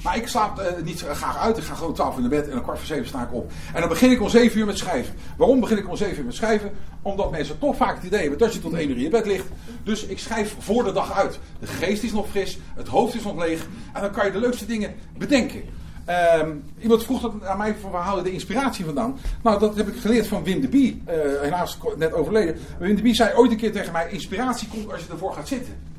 [0.03, 1.57] maar ik slaap eh, niet graag uit.
[1.57, 3.51] Ik ga gewoon 12 uur naar bed en een kwart voor zeven sta ik op.
[3.73, 5.15] En dan begin ik om 7 uur met schrijven.
[5.37, 6.71] Waarom begin ik om 7 uur met schrijven?
[7.01, 9.25] Omdat mensen toch vaak het idee hebben dat je tot 1 uur in je bed
[9.25, 9.47] ligt.
[9.83, 11.39] Dus ik schrijf voor de dag uit.
[11.59, 13.67] De geest is nog fris, het hoofd is nog leeg.
[13.93, 15.63] En dan kan je de leukste dingen bedenken.
[16.05, 19.17] Ehm, iemand vroeg dat aan mij van waar haal je de inspiratie vandaan?
[19.43, 21.01] Nou, dat heb ik geleerd van Wim de Bie.
[21.05, 22.57] Eh, helaas net overleden.
[22.79, 25.47] Wim de Bie zei ooit een keer tegen mij: inspiratie komt als je ervoor gaat
[25.47, 25.92] zitten.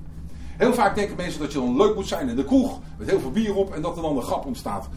[0.57, 3.21] Heel vaak denken mensen dat je dan leuk moet zijn in de kroeg, met heel
[3.21, 4.89] veel bier op en dat er dan een grap ontstaat.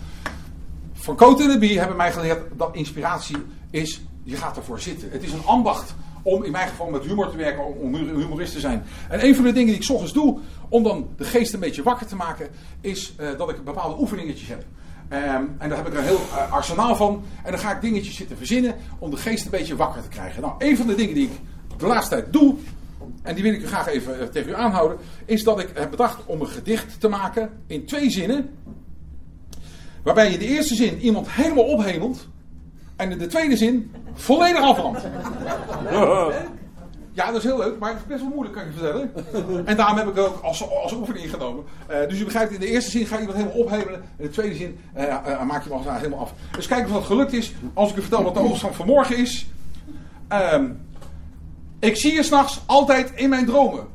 [0.93, 3.37] Van Cote en de Bier hebben mij geleerd dat inspiratie
[3.69, 5.11] is, je gaat ervoor zitten.
[5.11, 8.59] Het is een ambacht om in mijn geval met humor te werken, om humorist te
[8.59, 8.83] zijn.
[9.09, 10.39] En een van de dingen die ik ochtends doe,
[10.69, 12.49] om dan de geest een beetje wakker te maken,
[12.81, 14.65] is eh, dat ik bepaalde oefeningetjes heb.
[15.09, 17.23] Ehm, en daar heb ik een heel eh, arsenaal van.
[17.43, 20.41] En dan ga ik dingetjes zitten verzinnen om de geest een beetje wakker te krijgen.
[20.41, 21.39] Nou, een van de dingen die ik
[21.77, 22.55] de laatste tijd doe,
[23.21, 25.89] en die wil ik u graag even eh, tegen u aanhouden, is dat ik heb
[25.89, 28.49] bedacht om een gedicht te maken in twee zinnen.
[30.03, 32.27] Waarbij je in de eerste zin iemand helemaal ophemelt
[32.95, 35.01] en in de tweede zin volledig afrandt.
[37.17, 39.11] Ja, dat is heel leuk, maar het is best wel moeilijk, kan ik je vertellen.
[39.65, 41.63] En daarom heb ik het ook als, als oefening genomen.
[41.87, 44.01] Eh, dus u begrijpt, in de eerste zin ga je iemand helemaal ophemelen.
[44.17, 46.33] In de tweede zin eh, maak je hem als helemaal af.
[46.51, 47.53] Dus kijken of dat gelukt is.
[47.73, 49.47] Als ik u vertel wat de hoogstand van vanmorgen is.
[50.27, 50.65] Ehm,
[51.79, 53.87] ik zie je s'nachts altijd in mijn dromen.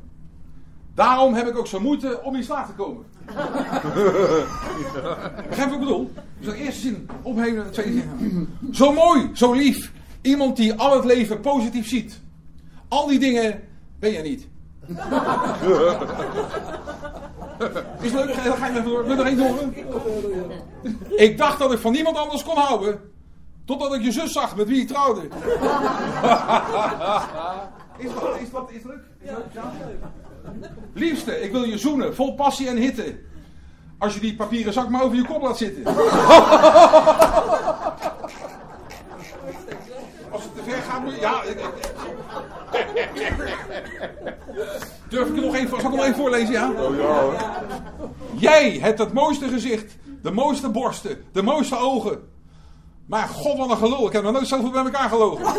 [0.94, 3.04] Daarom heb ik ook zo moeite om in slaap te komen.
[5.48, 6.10] Begrijp je wat ik bedoel?
[6.38, 8.48] Dus de eerste zin ophemelen, de tweede zin.
[8.72, 9.92] Zo mooi, zo lief.
[10.22, 12.20] Iemand die al het leven positief ziet.
[12.88, 13.62] Al die dingen
[13.98, 14.48] ben je niet.
[18.00, 19.06] Is leuk, ga ga je even door.
[19.06, 19.74] Wil je er één horen?
[21.08, 23.00] Ik dacht dat ik van niemand anders kon houden.
[23.78, 25.20] Totdat ik je zus zag met wie ik trouwde.
[27.98, 29.00] Is dat, is dat is leuk?
[29.20, 29.44] Is leuk?
[29.52, 29.72] Ja?
[30.92, 33.18] Liefste, ik wil je zoenen, vol passie en hitte.
[33.98, 35.86] Als je die papieren zak maar over je kop laat zitten.
[40.30, 41.20] Als het te ver gaat, moet je...
[41.20, 41.42] Ja,
[45.08, 45.80] Durf ik er nog één voor?
[45.80, 46.72] Zal ik nog één voorlezen, ja?
[48.34, 52.30] Jij hebt het mooiste gezicht, de mooiste borsten, de mooiste ogen.
[53.12, 54.06] Maar god, wat een gelul.
[54.06, 55.44] Ik heb nog nooit zoveel bij elkaar gelogen.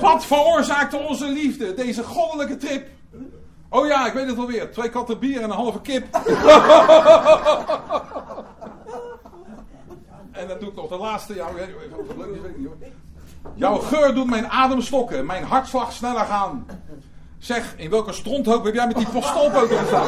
[0.00, 2.88] Wat veroorzaakte onze liefde, deze goddelijke trip?
[3.68, 4.72] Oh ja, ik weet het alweer.
[4.72, 6.14] Twee katten bier en een halve kip.
[10.40, 11.40] en dan doe ik nog de laatste.
[11.40, 11.68] Hoor.
[13.54, 16.66] Jouw geur doet mijn adem stokken, mijn hartslag sneller gaan.
[17.44, 20.06] Zeg, in welke stronthoop heb jij met die postolpoten gestaan?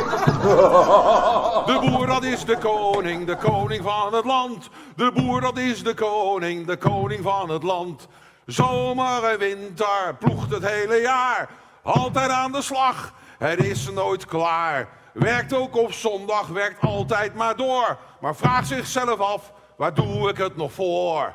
[1.67, 4.69] De boer dat is de koning, de koning van het land.
[4.97, 8.09] De boer dat is de koning, de koning van het land.
[8.47, 11.49] Zomer en winter ploegt het hele jaar.
[11.83, 14.89] Altijd aan de slag, het is nooit klaar.
[15.13, 17.99] Werkt ook op zondag, werkt altijd maar door.
[18.21, 21.35] Maar vraagt zichzelf af, waar doe ik het nog voor?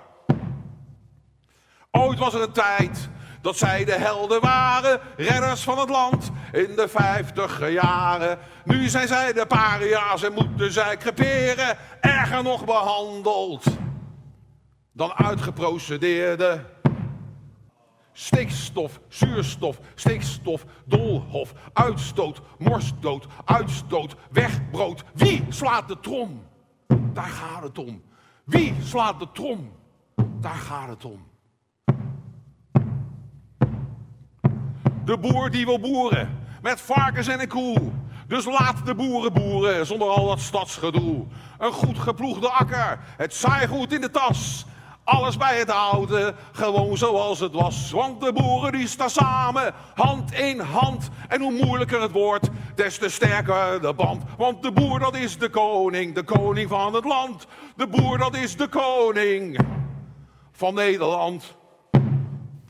[1.92, 3.10] Ooit was er een tijd
[3.42, 8.40] dat zij de helden waren, redders van het land in de vijftiger jaren.
[8.64, 13.66] Nu zijn zij de paria's en moeten zij creperen, erger nog behandeld
[14.92, 16.66] dan uitgeprocedeerde.
[18.12, 25.04] Stikstof, zuurstof, stikstof, doolhof, uitstoot, morsdood, uitstoot, wegbrood.
[25.14, 26.44] Wie slaat de trom?
[27.14, 28.04] Daar gaat het om.
[28.44, 29.72] Wie slaat de trom?
[30.40, 31.31] Daar gaat het om.
[35.12, 37.92] De boer die wil boeren, met varkens en een koe.
[38.28, 41.26] Dus laat de boeren boeren, zonder al dat stadsgedoe.
[41.58, 44.66] Een goed geploegde akker, het zaaigoed in de tas.
[45.04, 47.92] Alles bij het houden, gewoon zoals het was.
[47.92, 51.10] Want de boeren die staan samen, hand in hand.
[51.28, 54.24] En hoe moeilijker het wordt, des te sterker de band.
[54.38, 57.48] Want de boer dat is de koning, de koning van het land.
[57.76, 59.60] De boer dat is de koning
[60.52, 61.60] van Nederland.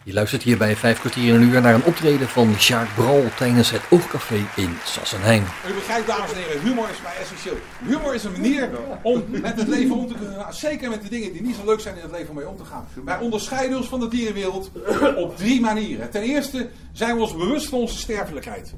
[0.03, 3.23] Je luistert hier bij vijf kwartier en een uur naar een optreden van Jacques Bral
[3.37, 5.43] tijdens het Oogcafé in Sassenheim.
[5.69, 7.57] U begrijpt, dames en heren, humor is mij essentieel.
[7.85, 8.69] Humor is een manier
[9.03, 10.53] om met het leven om te kunnen gaan.
[10.53, 12.57] Zeker met de dingen die niet zo leuk zijn in het leven om mee om
[12.57, 12.87] te gaan.
[13.05, 14.71] Wij onderscheiden ons van de dierenwereld
[15.15, 16.09] op drie manieren.
[16.09, 18.73] Ten eerste zijn we ons bewust van onze sterfelijkheid.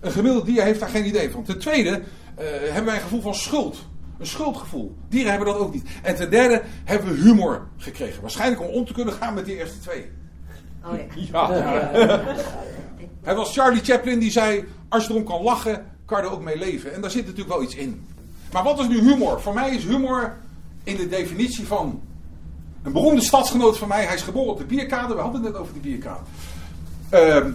[0.00, 1.44] Een gemiddeld dier heeft daar geen idee van.
[1.44, 3.78] Ten tweede eh, hebben wij een gevoel van schuld.
[4.18, 4.96] Een schuldgevoel.
[5.08, 5.88] Dieren hebben dat ook niet.
[6.02, 8.20] En ten derde hebben we humor gekregen.
[8.20, 10.10] Waarschijnlijk om om te kunnen gaan met die eerste twee.
[10.86, 10.98] Oh
[11.32, 11.50] ja.
[11.96, 12.20] Ja.
[13.22, 16.42] Het was Charlie Chaplin die zei: Als je erom kan lachen, kan je er ook
[16.42, 16.94] mee leven.
[16.94, 18.06] En daar zit natuurlijk wel iets in.
[18.52, 19.40] Maar wat is nu humor?
[19.40, 20.36] Voor mij is humor
[20.84, 22.00] in de definitie van
[22.82, 24.04] een beroemde stadsgenoot van mij.
[24.04, 25.14] Hij is geboren op de Bierkade.
[25.14, 26.20] We hadden het net over de Bierkade.
[27.08, 27.50] Ehm,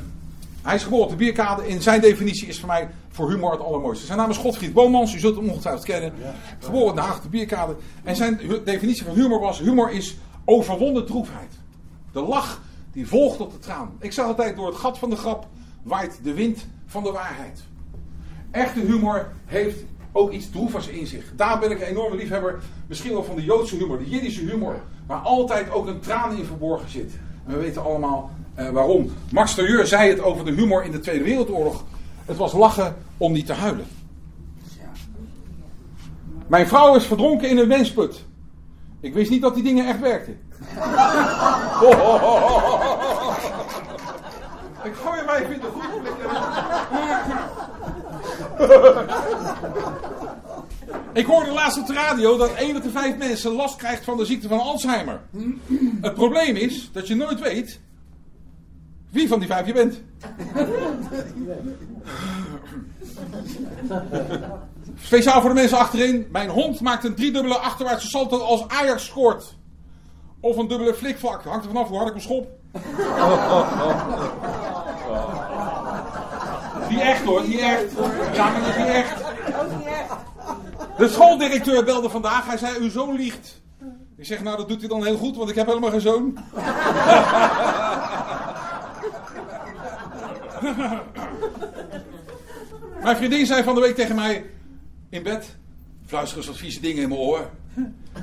[0.61, 1.67] hij is geboren op de Bierkade.
[1.67, 4.05] In zijn definitie is voor mij voor humor het allermooiste.
[4.05, 5.13] Zijn naam is Godfried Bomans.
[5.13, 6.13] U zult hem ongetwijfeld kennen.
[6.59, 7.75] Geboren in Den Haag op de Bierkade.
[8.03, 11.51] En zijn definitie van humor was: humor is overwonnen droefheid.
[12.11, 12.61] De lach
[12.91, 13.97] die volgt op de traan.
[13.99, 15.47] Ik zeg altijd: door het gat van de grap
[15.83, 17.63] waait de wind van de waarheid.
[18.51, 21.25] Echte humor heeft ook iets droevigs in zich.
[21.35, 24.75] Daar ben ik een enorme liefhebber, misschien wel van de Joodse humor, de Jiddische humor,
[25.07, 27.11] waar altijd ook een traan in verborgen zit.
[27.45, 29.11] En we weten allemaal eh, waarom.
[29.31, 31.83] Max Terjeur zei het over de humor in de Tweede Wereldoorlog.
[32.25, 33.85] Het was lachen om niet te huilen.
[36.47, 38.25] Mijn vrouw is verdronken in een wensput.
[38.99, 40.39] Ik wist niet dat die dingen echt werkten.
[44.83, 46.09] Ik gooi hem even in de goede.
[51.13, 54.17] Ik hoorde laatst op de radio dat 1 op de 5 mensen last krijgt van
[54.17, 55.21] de ziekte van Alzheimer.
[56.01, 57.79] Het probleem is dat je nooit weet
[59.11, 60.01] wie van die vijf je bent.
[65.01, 66.27] Speciaal voor de mensen achterin.
[66.31, 69.59] Mijn hond maakt een driedubbele achterwaartse salto als Ajax scoort.
[70.41, 71.43] Of een dubbele flikvlak.
[71.43, 72.47] Hangt er vanaf hoe hard ik hem schop.
[76.89, 77.91] Die echt hoor, die echt.
[78.33, 79.21] Ja, maar niet echt.
[80.97, 82.45] De schooldirecteur belde vandaag.
[82.45, 83.61] Hij zei, uw zoon liegt.
[84.17, 86.37] Ik zeg, nou dat doet hij dan heel goed, want ik heb helemaal geen zoon.
[93.03, 94.45] Mijn vriendin zei van de week tegen mij
[95.09, 95.57] in bed,
[96.11, 97.49] fluisteren wat dingen in mijn oor.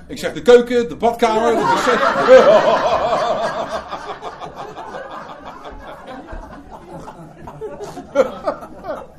[0.09, 1.87] Ik zeg de keuken, de badkamer, de wc.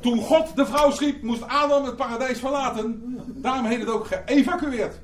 [0.00, 3.18] Toen God de vrouw schiep, moest Adam het paradijs verlaten.
[3.26, 4.94] Daarom heet het ook geëvacueerd.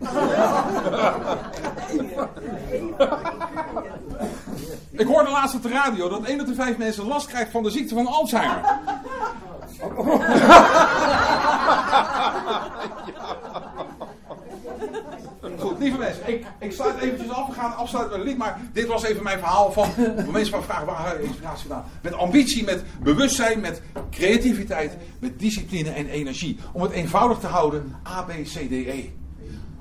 [4.91, 7.63] Ik hoorde laatst op de radio dat 1 op de 5 mensen last krijgt van
[7.63, 8.61] de ziekte van Alzheimer.
[15.59, 17.49] Goed, lieve ik, ik sluit eventjes af.
[17.49, 19.89] We gaan afsluiten met een lied, maar dit was even mijn verhaal van...
[20.31, 21.85] Mensen van vragen, waar je inspiratie vandaan?
[22.03, 26.59] Met ambitie, met bewustzijn, met creativiteit, met discipline en energie.
[26.73, 29.11] Om het eenvoudig te houden, A, B, C, D, E.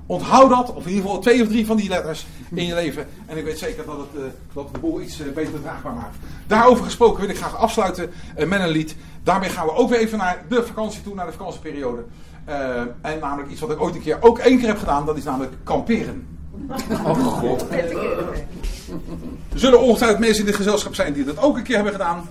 [0.06, 3.06] Onthoud dat, of in ieder geval twee of drie van die letters in je leven.
[3.26, 6.16] En ik weet zeker dat het, uh, dat de boel iets uh, beter draagbaar maakt.
[6.46, 8.96] Daarover gesproken wil ik graag afsluiten uh, met een lied.
[9.22, 12.04] Daarmee gaan we ook weer even naar de vakantie toe, naar de vakantieperiode.
[13.00, 15.06] en namelijk iets wat ik ooit een keer ook één keer heb gedaan.
[15.06, 16.26] Dat is namelijk kamperen.
[17.04, 17.70] Oh god.
[19.52, 22.28] Er zullen ongetwijfeld mensen in dit gezelschap zijn die dat ook een keer hebben gedaan.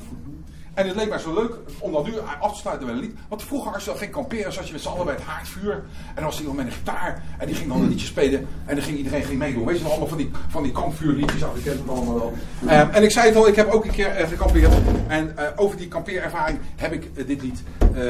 [0.76, 3.16] En het leek mij zo leuk om dat nu af te sluiten met een lied.
[3.28, 5.74] Want vroeger als je dan ging kamperen, zat je met z'n allen bij het haardvuur.
[5.74, 7.24] En dan was iemand met een gitaar.
[7.38, 8.48] En die ging dan een liedje spelen.
[8.66, 9.66] En dan ging iedereen ging meedoen.
[9.66, 11.42] Weet je nog allemaal van die, van die kampvuurliedjes.
[11.42, 12.34] Nou, ik ken het allemaal wel.
[12.62, 14.74] Um, en ik zei het al, ik heb ook een keer uh, gekampeerd.
[15.08, 17.64] En uh, over die kampeerervaring heb ik uh, dit lied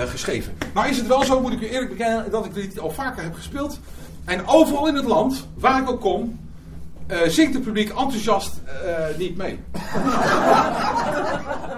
[0.07, 0.57] geschreven.
[0.73, 3.23] Nou is het wel zo, moet ik u eerlijk bekennen, dat ik dit al vaker
[3.23, 3.79] heb gespeeld.
[4.25, 6.39] En overal in het land, waar ik ook kom,
[7.25, 8.61] zingt het publiek enthousiast
[9.17, 9.59] niet mee.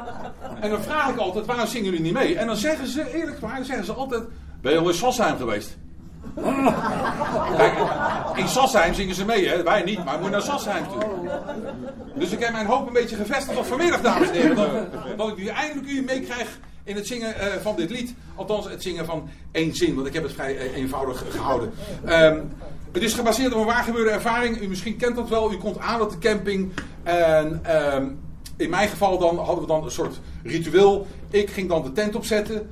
[0.62, 2.38] en dan vraag ik altijd, waarom zingen jullie niet mee?
[2.38, 4.24] En dan zeggen ze, eerlijk waar, dan zeggen ze altijd,
[4.62, 5.78] ben je al in Sassheim geweest?
[7.58, 7.74] Kijk,
[8.36, 9.64] in Sassheim zingen ze mee, hè?
[9.64, 11.30] wij niet, maar we moeten naar Sassheim toe.
[12.16, 14.56] Dus ik heb mijn hoop een beetje gevestigd op vanmiddag, dames en heren.
[14.56, 18.14] Dat, dat ik nu eindelijk u meekrijg in het zingen uh, van dit lied.
[18.36, 21.72] Althans, het zingen van één zin, want ik heb het vrij uh, eenvoudig gehouden.
[22.08, 22.52] Um,
[22.92, 24.62] het is gebaseerd op een waargebeurde ervaring.
[24.62, 25.52] U misschien kent dat wel.
[25.52, 26.72] U komt aan op de camping.
[27.04, 27.62] En
[27.96, 28.20] um,
[28.58, 31.08] in mijn geval dan hadden we dan een soort ritueel.
[31.30, 32.70] Ik ging dan de tent opzetten.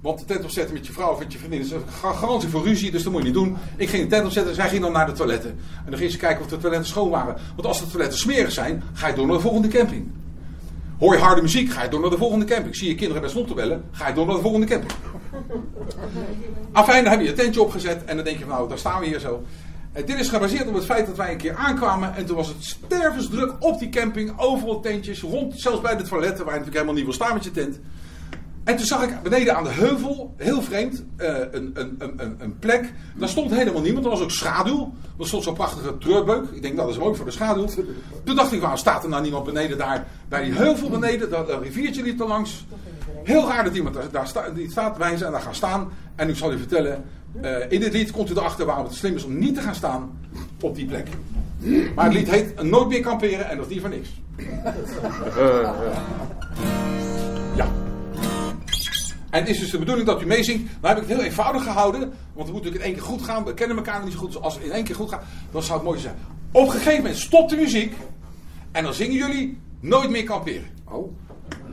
[0.00, 2.64] Want de tent opzetten met je vrouw of met je vriendin is een garantie voor
[2.64, 3.56] ruzie, dus dat moet je niet doen.
[3.76, 5.50] Ik ging de tent opzetten, zij ging dan naar de toiletten.
[5.84, 7.36] En dan ging ze kijken of de toiletten schoon waren.
[7.54, 10.10] Want als de toiletten smerig zijn, ga je door naar de volgende camping.
[10.98, 12.76] Hoor je harde muziek, ga je door naar de volgende camping.
[12.76, 14.92] Zie je kinderen bij te bellen, ga je door naar de volgende camping.
[16.72, 19.06] Afijn, dan heb je je tentje opgezet en dan denk je nou, daar staan we
[19.06, 19.42] hier zo.
[19.92, 22.48] En dit is gebaseerd op het feit dat wij een keer aankwamen en toen was
[22.48, 26.74] het stervensdruk op die camping, overal tentjes, rond, zelfs bij de toiletten waar je natuurlijk
[26.74, 27.80] helemaal niet wil staan met je tent.
[28.64, 32.58] En toen zag ik beneden aan de heuvel, heel vreemd, uh, een, een, een, een
[32.58, 32.92] plek.
[33.16, 34.94] Daar stond helemaal niemand, er was ook schaduw.
[35.18, 36.44] Er stond zo'n prachtige treurbeuk.
[36.52, 37.66] Ik denk dat is mooi voor de schaduw.
[38.24, 41.62] Toen dacht ik, waarom staat er nou niemand beneden daar, bij die heuvel beneden, dat,
[41.62, 42.64] riviertje liep er langs.
[43.24, 45.92] Heel raar dat iemand daar, daar die staat, wij zijn daar gaan staan.
[46.16, 47.04] En ik zal u vertellen,
[47.40, 49.74] uh, in dit lied komt u erachter waarom het slim is om niet te gaan
[49.74, 50.18] staan
[50.60, 51.08] op die plek.
[51.94, 54.08] Maar het lied heet Nooit meer kamperen en dat is niet voor niks.
[57.56, 57.68] Ja.
[59.30, 60.62] En het is dus de bedoeling dat u meezingt.
[60.62, 62.00] Nou heb ik het heel eenvoudig gehouden.
[62.00, 62.12] Want
[62.48, 63.44] het moet natuurlijk in één keer goed gaan.
[63.44, 64.32] We kennen elkaar niet zo goed.
[64.32, 66.14] Dus als het in één keer goed gaat, dan zou het mooi zijn.
[66.52, 67.94] Op een gegeven moment stopt de muziek.
[68.72, 70.66] En dan zingen jullie nooit meer kamperen.
[70.84, 71.12] Oh.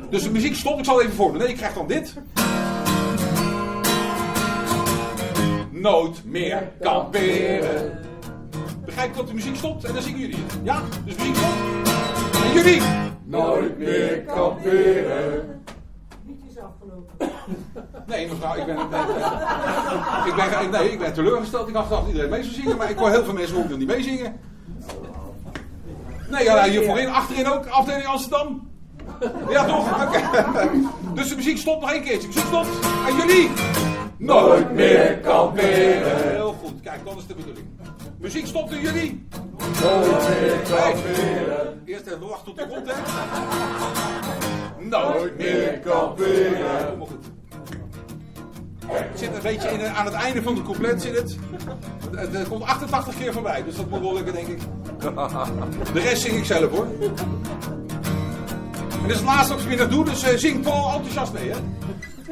[0.10, 0.80] Dus de muziek stopt.
[0.80, 1.38] Ik zal even voor.
[1.38, 2.14] Nee, ik krijg dan dit.
[5.82, 8.00] Nooit meer kamperen.
[8.86, 10.60] Begrijp ik dat de muziek stopt en dan zingen jullie het.
[10.64, 10.82] Ja?
[11.06, 12.44] Dus muziek stopt.
[12.44, 12.82] En jullie?
[13.24, 15.62] Nooit meer kamperen.
[18.08, 19.00] Nee, mevrouw, ik ben, ben,
[20.26, 21.68] ik ben, nee, ik ben teleurgesteld.
[21.68, 23.78] Ik dacht dat iedereen mee zou zingen, maar ik hoor heel veel mensen ook nog
[23.78, 24.40] niet meezingen.
[26.30, 28.70] Nee, ja, hier voorin, achterin ook, afdeling Amsterdam.
[29.50, 30.08] Ja, toch?
[30.08, 30.70] Okay.
[31.14, 32.28] Dus de muziek stopt nog één keertje.
[32.28, 32.70] De muziek stopt.
[33.08, 33.52] En jullie?
[34.20, 36.30] Nooit meer kamperen.
[36.32, 37.66] Heel goed, kijk, dat is de bedoeling.
[38.18, 39.28] Muziek stopt en jullie?
[39.82, 41.82] Nooit meer kamperen.
[41.86, 42.94] Eerst even wachten tot de komt, hè?
[44.86, 47.08] Nooit meer kamperen.
[48.86, 51.38] Het zit een beetje in, aan het einde van de couplet zit het.
[52.16, 54.60] Het- komt 88 keer voorbij, dus dat moet wel lukken, denk ik.
[55.94, 56.88] De rest zing ik zelf hoor.
[59.04, 61.56] En is het laatste wat ik vanmiddag doe, dus eh, zing Paul enthousiast mee, hè?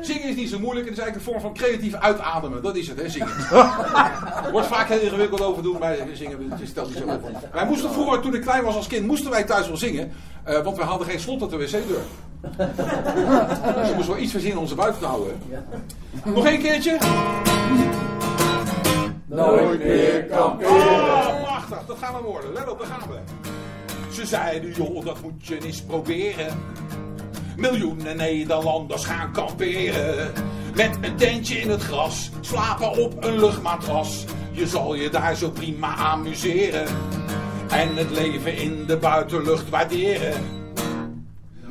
[0.01, 2.61] Zingen is niet zo moeilijk, het is eigenlijk een vorm van creatief uitademen.
[2.61, 3.27] Dat is het, hè, zingen.
[4.45, 7.29] Er wordt vaak heel ingewikkeld over doen, maar zingen het stelt niet zo op.
[7.53, 10.11] Wij moesten vroeger, toen ik klein was als kind, moesten wij thuis wel zingen.
[10.43, 12.01] eh, want we hadden geen slot op de wc-deur.
[13.77, 15.41] Dus je moest wel iets verzinnen om ze buiten te houden.
[16.25, 16.97] Nog één keertje.
[19.25, 20.71] Nooit meer kamperen.
[20.73, 22.53] Oh, prachtig, dat gaan we worden.
[22.53, 23.17] Let op, daar gaan we.
[24.13, 26.47] Ze zeiden, joh, dat moet je eens proberen.
[27.57, 30.31] Miljoenen Nederlanders gaan kamperen.
[30.75, 34.25] Met een tentje in het gras, slapen op een luchtmatras.
[34.51, 36.87] Je zal je daar zo prima amuseren.
[37.69, 40.33] En het leven in de buitenlucht waarderen.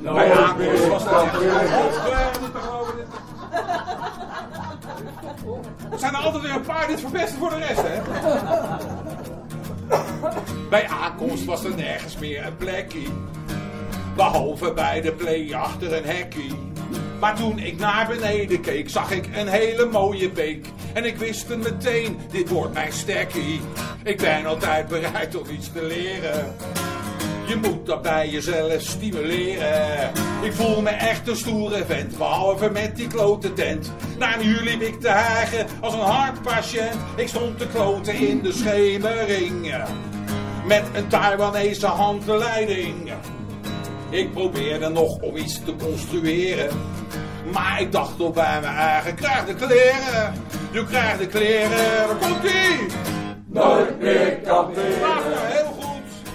[0.03, 1.25] Bij aankomst was dat.
[5.91, 8.01] Er zijn er altijd weer een paar dit verpesten voor de rest, hè?
[10.71, 13.07] Bij aankomst was er nergens meer een plekje.
[14.17, 16.55] Behalve bij de play achter een hekkie.
[17.21, 20.67] Maar toen ik naar beneden keek, zag ik een hele mooie beek.
[20.93, 23.61] En ik wist het meteen, dit wordt mijn stekkie.
[24.03, 26.55] Ik ben altijd bereid om iets te leren.
[27.47, 30.11] Je moet dat bij jezelf stimuleren.
[30.43, 33.93] Ik voel me echt een stoere vent, behalve met die klote tent.
[34.19, 36.97] Na een uur liep ik te hijgen als een hartpatiënt.
[37.17, 39.75] Ik stond te kloten in de schemering.
[40.67, 43.13] Met een Taiwanese handleiding.
[44.11, 46.69] Ik probeerde nog om iets te construeren.
[47.53, 50.35] Maar ik dacht toch bij mijn eigen, krijg de kleren.
[50.73, 52.87] Je krijgt de kleren, daar komt ie.
[53.47, 54.99] Nooit meer kamperen.
[54.99, 56.33] Prachtig, heel goed.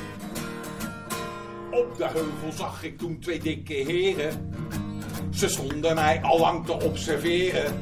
[1.72, 4.53] Op de heuvel zag ik toen twee dikke heren.
[5.30, 7.82] Ze stonden mij al lang te observeren.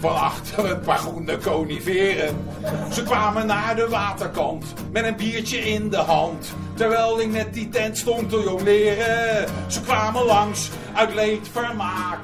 [0.00, 2.36] Van achter een paar groene coniferen.
[2.92, 6.54] Ze kwamen naar de waterkant met een biertje in de hand.
[6.74, 9.48] Terwijl ik net die tent stond te jongleren.
[9.66, 12.18] Ze kwamen langs uit leedvermaak.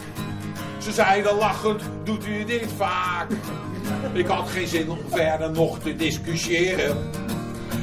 [0.78, 3.26] Ze zeiden lachend, doet u dit vaak?
[4.12, 6.96] Ik had geen zin om verder nog te discussiëren.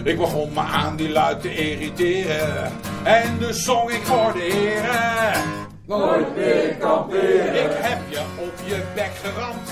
[0.03, 2.71] Ik begon me aan die luid te irriteren.
[3.03, 5.41] En dus zong ik voor de heren.
[5.85, 7.70] Nooit meer kamperen.
[9.23, 9.69] Geramd.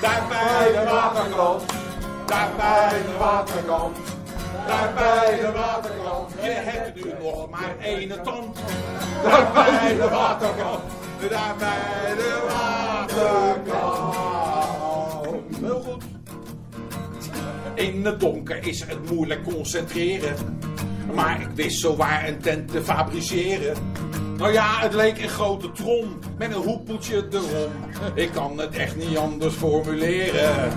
[0.00, 1.62] Daar bij de waterkant.
[2.26, 3.96] Daar bij de waterkant.
[4.66, 6.32] Daar bij de waterkant.
[6.42, 8.58] Je hebt nu nog maar één tand.
[9.22, 10.82] Daar bij de waterkant.
[11.30, 14.16] Daar bij de waterkant.
[15.60, 16.04] Heel goed.
[17.74, 20.58] In het donker is het moeilijk concentreren.
[21.14, 23.76] Maar ik wist zo waar een tent te fabriceren.
[24.38, 27.72] Nou ja, het leek een grote trom met een hoepeltje erom.
[28.14, 30.72] Ik kan het echt niet anders formuleren.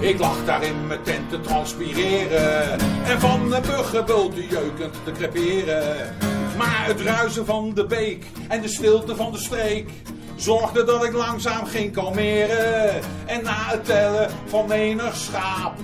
[0.00, 2.78] Ik lag daar in mijn tent te transpireren.
[3.04, 6.14] En van de buggenbulten jeukend te creperen.
[6.56, 9.90] Maar het ruisen van de beek en de stilte van de streek
[10.36, 13.00] zorgde dat ik langzaam ging kalmeren.
[13.26, 15.74] En na het tellen van menig schaap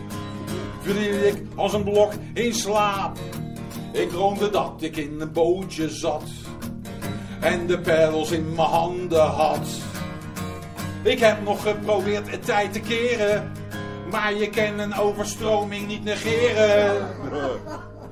[0.80, 3.18] viel ik als een blok in slaap.
[3.92, 6.22] Ik droomde dat ik in een bootje zat
[7.44, 9.68] en de peddels in mijn handen had.
[11.02, 13.52] Ik heb nog geprobeerd het tijd te keren,
[14.10, 17.08] maar je kan een overstroming niet negeren.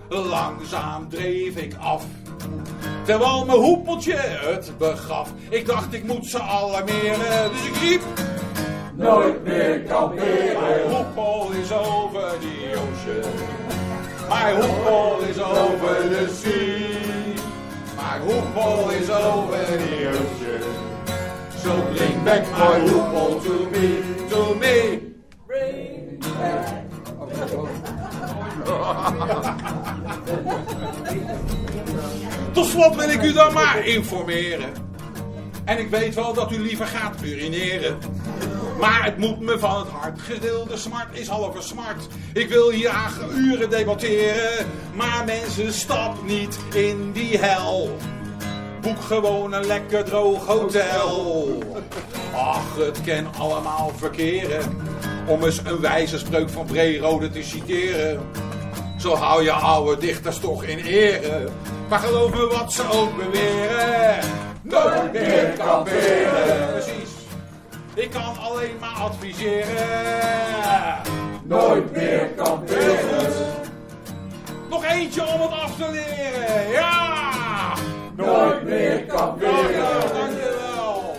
[0.08, 2.04] Langzaam dreef ik af,
[3.04, 5.32] terwijl mijn hoepeltje het begaf.
[5.48, 8.02] Ik dacht ik moet ze alarmeren, dus ik riep...
[8.94, 10.62] Nooit meer kamperen.
[10.62, 13.32] My hoepel is over the ocean.
[14.28, 17.21] My hoepel is over the sea.
[18.12, 20.62] My hoepel is over ocean.
[21.56, 25.00] So bring back my hoepel to me, to me.
[32.52, 34.72] Tot slot wil ik u dan maar informeren.
[35.64, 37.98] En ik weet wel dat u liever gaat urineren.
[38.82, 40.20] Maar het moet me van het hart.
[40.20, 42.06] Gedeelde smart is halve smart.
[42.32, 42.92] Ik wil hier
[43.34, 44.66] uren debatteren.
[44.94, 47.96] Maar mensen, stap niet in die hel.
[48.80, 51.58] Boek gewoon een lekker droog hotel.
[52.34, 54.76] Ach, het kan allemaal verkeren.
[55.26, 58.20] Om eens een wijze spreuk van Brerode te citeren.
[58.98, 61.48] Zo hou je oude dichters toch in ere.
[61.88, 64.18] Maar geloof me wat ze ook beweren.
[64.62, 66.70] Nooit meer kamperen.
[66.70, 67.11] Precies.
[67.94, 71.00] Ik kan alleen maar adviseren.
[71.44, 73.32] Nooit meer kamperen.
[74.70, 76.70] Nog eentje om het af te leren.
[76.70, 77.74] Ja!
[78.16, 80.00] Nooit meer kamperen.
[80.00, 81.16] Dankjewel.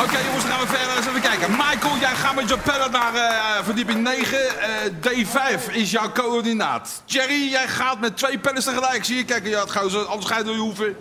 [0.00, 1.50] Oké jongens, dan gaan we verder eens even kijken.
[1.50, 4.38] Michael, jij gaat met je pellen naar eh, verdieping 9.
[4.38, 4.68] Eh,
[5.00, 7.02] D5 is jouw coördinaat.
[7.04, 9.04] Jerry, jij gaat met twee pellen tegelijk.
[9.04, 10.96] Zie je, kijk, je had gauw zo, anders ga je door je hoeven.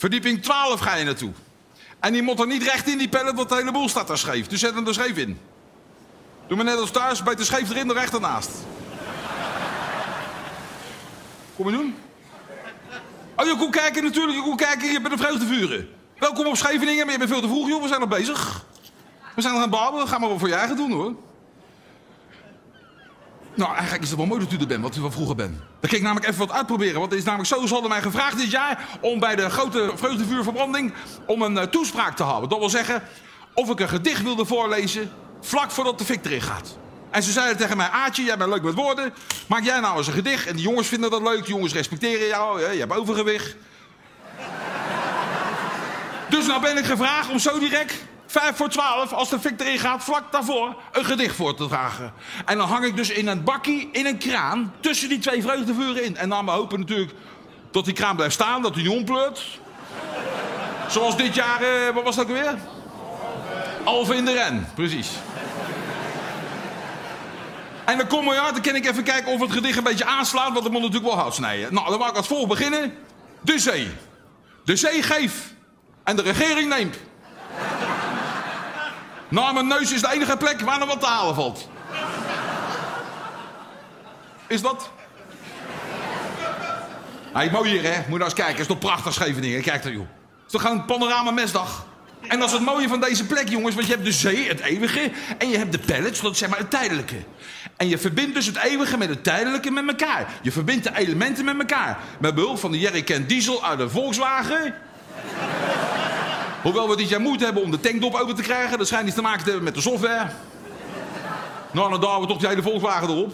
[0.00, 1.32] Verdieping 12 ga je naartoe.
[1.98, 4.18] En die moet er niet recht in die pellen, want de hele boel staat daar
[4.18, 4.46] scheef.
[4.46, 5.38] Dus zet hem er scheef in.
[6.46, 8.50] Doe maar net als thuis, beter scheef erin dan recht ernaast.
[11.56, 11.94] Kom je doen?
[13.36, 15.88] Oh, je kon kijken natuurlijk, je kon kijken, je bent een vreugdevuren.
[16.18, 17.82] Welkom op Scheveningen, maar je bent veel te vroeg, joh.
[17.82, 18.64] We zijn nog bezig.
[19.34, 21.14] We zijn nog aan het babbelen, ga maar wat voor je eigen doen, hoor.
[23.60, 25.58] Nou, eigenlijk is het wel mooi dat u er bent, wat u wel vroeger bent.
[25.80, 26.98] Dan kan ik namelijk even wat uitproberen.
[26.98, 28.88] Want het is namelijk zo, ze hadden mij gevraagd dit jaar...
[29.00, 30.92] om bij de grote vreugdevuurverbranding
[31.26, 32.48] om een eh, toespraak te houden.
[32.48, 33.02] Dat wil zeggen,
[33.54, 35.10] of ik een gedicht wilde voorlezen...
[35.40, 36.76] vlak voordat de fik erin gaat.
[37.10, 39.12] En ze zeiden tegen mij, Aatje, jij bent leuk met woorden.
[39.48, 40.46] Maak jij nou eens een gedicht.
[40.46, 41.44] En die jongens vinden dat leuk.
[41.44, 42.60] Die jongens respecteren jou.
[42.60, 43.56] Je hebt overgewicht.
[46.30, 47.94] Dus nou ben ik gevraagd om zo direct,
[48.30, 52.12] vijf voor twaalf, als de fik erin gaat, vlak daarvoor, een gedicht voor te dragen.
[52.44, 56.04] En dan hang ik dus in een bakkie, in een kraan, tussen die twee vreugdevuren
[56.04, 56.16] in.
[56.16, 57.12] En dan we hopen natuurlijk
[57.70, 59.60] dat die kraan blijft staan, dat hij niet ompleurt.
[60.88, 62.54] Zoals dit jaar, eh, wat was dat weer?
[63.84, 65.10] Alve in de ren, precies.
[67.84, 70.04] En dan kom je uit, dan kan ik even kijken of het gedicht een beetje
[70.04, 71.74] aanslaat, want het moet natuurlijk wel hout snijden.
[71.74, 72.94] Nou, dan mag ik als volgt beginnen.
[73.40, 73.88] De zee.
[74.64, 75.54] De zee geeft
[76.04, 76.96] en de regering neemt.
[79.30, 81.68] Nou, mijn neus is de enige plek waar er wat te halen valt.
[84.46, 84.90] Is dat?
[87.32, 87.96] Hey, mooi hier, hè?
[87.96, 88.60] Moet je nou eens kijken.
[88.60, 89.62] Is toch prachtig, Scheveningen.
[89.62, 90.06] Kijk daar, joh.
[90.46, 91.86] Is toch gewoon panorama mesdag.
[92.28, 93.74] En dat is het mooie van deze plek, jongens.
[93.74, 95.10] Want je hebt de zee, het eeuwige.
[95.38, 97.16] En je hebt de pellets, dat is zeg maar het tijdelijke.
[97.76, 100.26] En je verbindt dus het eeuwige met het tijdelijke met elkaar.
[100.42, 101.98] Je verbindt de elementen met elkaar.
[102.18, 104.74] Met behulp van de Jerrycan diesel uit de Volkswagen.
[106.62, 108.78] Hoewel we dit jaar moeite hebben om de tankdop open te krijgen.
[108.78, 110.30] Dat schijnt iets te maken te hebben met de software.
[111.72, 113.32] Nou, dan duwen we toch die hele Volkswagen erop.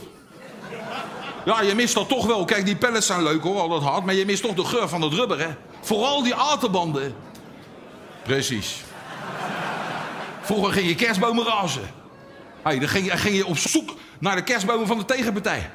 [1.45, 2.45] Ja, je mist dat toch wel.
[2.45, 4.05] Kijk, die pellets zijn leuk hoor, al dat hard.
[4.05, 5.49] Maar je mist toch de geur van het rubber, hè.
[5.81, 7.15] Vooral die autobanden.
[8.23, 8.85] Precies.
[10.41, 11.91] Vroeger ging je kerstbomen razen.
[12.63, 15.71] Dan ging je, ging je op zoek naar de kerstbomen van de tegenpartij.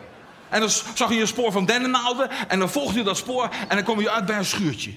[0.49, 2.29] En dan zag je een spoor van dennennaalden.
[2.47, 4.91] En dan volgde je dat spoor en dan kwam je uit bij een schuurtje.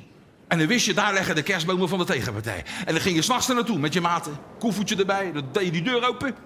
[0.55, 2.65] En dan wist je, daar leggen de kerstbomen van de tegenpartij.
[2.87, 4.39] En dan ging je s'nachts er naartoe met je maten.
[4.59, 6.37] Koevoetje erbij, dan deed je die deur open.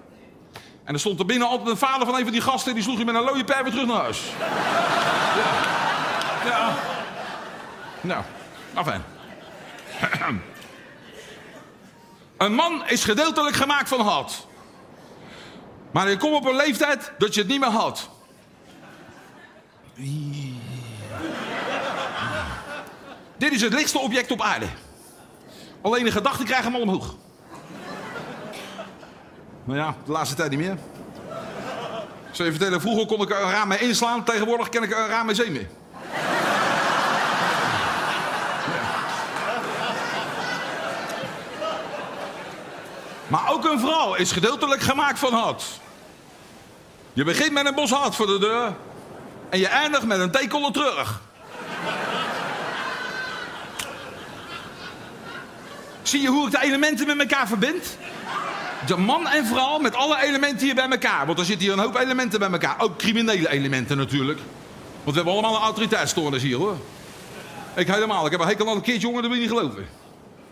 [0.83, 2.73] En dan stond er binnen altijd een vader van een van die gasten...
[2.73, 4.21] die sloeg je met een looie pijp terug naar huis.
[6.45, 6.49] Ja.
[6.49, 6.75] ja.
[8.01, 8.23] Nou,
[8.73, 9.03] afijn.
[12.37, 14.47] Een man is gedeeltelijk gemaakt van hout.
[15.91, 18.09] Maar je komt op een leeftijd dat je het niet meer had.
[23.39, 24.65] Dit is het lichtste object op aarde.
[25.81, 27.15] Alleen de gedachten krijgen hem al omhoog.
[29.63, 30.77] Maar ja, de laatste tijd niet meer.
[32.29, 34.23] Ik zal je vertellen, vroeger kon ik een raam mee inslaan.
[34.23, 35.67] Tegenwoordig ken ik een raam mee zee mee.
[43.27, 45.65] Maar ook een vrouw is gedeeltelijk gemaakt van hout.
[47.13, 48.73] Je begint met een bos hout voor de deur.
[49.49, 51.21] En je eindigt met een theekolle terug.
[56.09, 57.97] Zie je hoe ik de elementen met elkaar verbind?
[58.85, 61.25] De man en vrouw met alle elementen hier bij elkaar.
[61.25, 62.75] Want er zitten hier een hoop elementen bij elkaar.
[62.79, 64.39] Ook criminele elementen natuurlijk.
[65.03, 66.77] Want we hebben allemaal een autoriteitsstoornis hier hoor.
[67.75, 68.25] Ik helemaal.
[68.25, 69.87] Ik heb een hekel aan een keertje jongen, dat wil je niet geloven.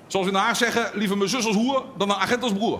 [0.08, 2.80] Zoals in Den Haag zeggen, liever mijn zus als hoer dan een agent als broer.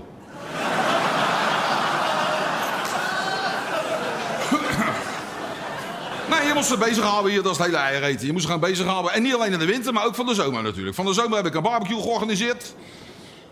[6.46, 8.26] Je moet ze bezighouden hier, dat is het hele eiereten.
[8.26, 9.12] Je moet ze gaan bezighouden.
[9.12, 10.96] En niet alleen in de winter, maar ook van de zomer natuurlijk.
[10.96, 12.74] Van de zomer heb ik een barbecue georganiseerd.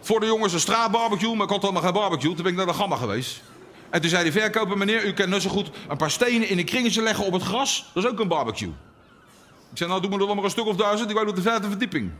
[0.01, 2.33] Voor de jongens een straatbarbecue, maar ik had allemaal geen barbecue.
[2.33, 3.41] Toen ben ik naar de Gamma geweest.
[3.89, 6.57] En toen zei die verkoper, meneer, u kent net zo goed een paar stenen in
[6.57, 7.91] een kringetje leggen op het gras.
[7.93, 8.73] Dat is ook een barbecue.
[9.71, 11.09] Ik zei, nou doen we er dan maar een stuk of duizend.
[11.09, 12.11] Ik woon op de vijfde verdieping.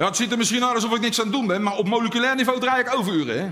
[0.00, 1.88] Ja, het ziet er misschien uit alsof ik niks aan het doen ben, maar op
[1.88, 3.40] moleculair niveau draai ik overuren.
[3.40, 3.48] Hè?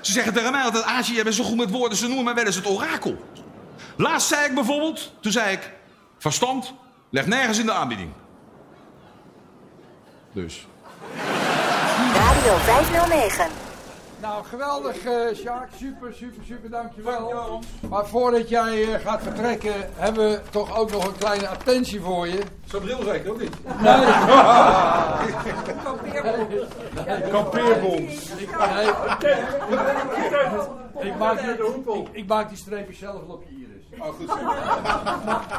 [0.00, 2.34] Ze zeggen tegen mij altijd, Aasje, jij bent zo goed met woorden, ze noemen mij
[2.34, 3.28] wel eens het orakel.
[3.96, 5.70] Laatst zei ik bijvoorbeeld, toen zei ik,
[6.18, 6.74] verstand
[7.10, 8.10] ligt nergens in de aanbieding.
[10.32, 10.66] Dus.
[12.14, 13.63] Radio 509.
[14.24, 15.68] Nou, geweldig, uh, Sjaak.
[15.76, 17.60] Super, super, super, dankjewel.
[17.88, 22.28] Maar voordat jij eh, gaat vertrekken, hebben we toch ook nog een kleine attentie voor
[22.28, 22.38] je.
[22.64, 23.56] Zo'n bril zeker, ook niet?
[23.82, 24.04] Nee.
[27.30, 28.28] Kampeerbons.
[28.34, 28.86] Nee.
[31.10, 34.00] Ik maak, die, ik, ik maak die streepjes zelf wel op je iris.
[34.00, 34.26] Oh, goed.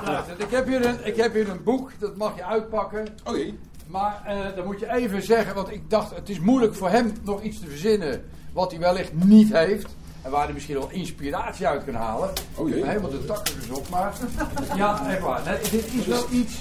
[0.07, 3.07] Luister, ik, heb hier een, ik heb hier een boek, dat mag je uitpakken.
[3.23, 3.53] Oké.
[3.87, 7.13] Maar eh, dan moet je even zeggen, want ik dacht het is moeilijk voor hem
[7.23, 8.23] nog iets te verzinnen
[8.55, 9.85] wat hij wellicht niet heeft.
[10.21, 12.29] En waar hij misschien wel inspiratie uit kan halen.
[12.55, 12.77] Oh jee.
[12.77, 14.13] Ik heb helemaal de takken dus op, maar
[14.75, 15.41] ja, echt waar.
[15.45, 16.53] Nee, dit is wel iets.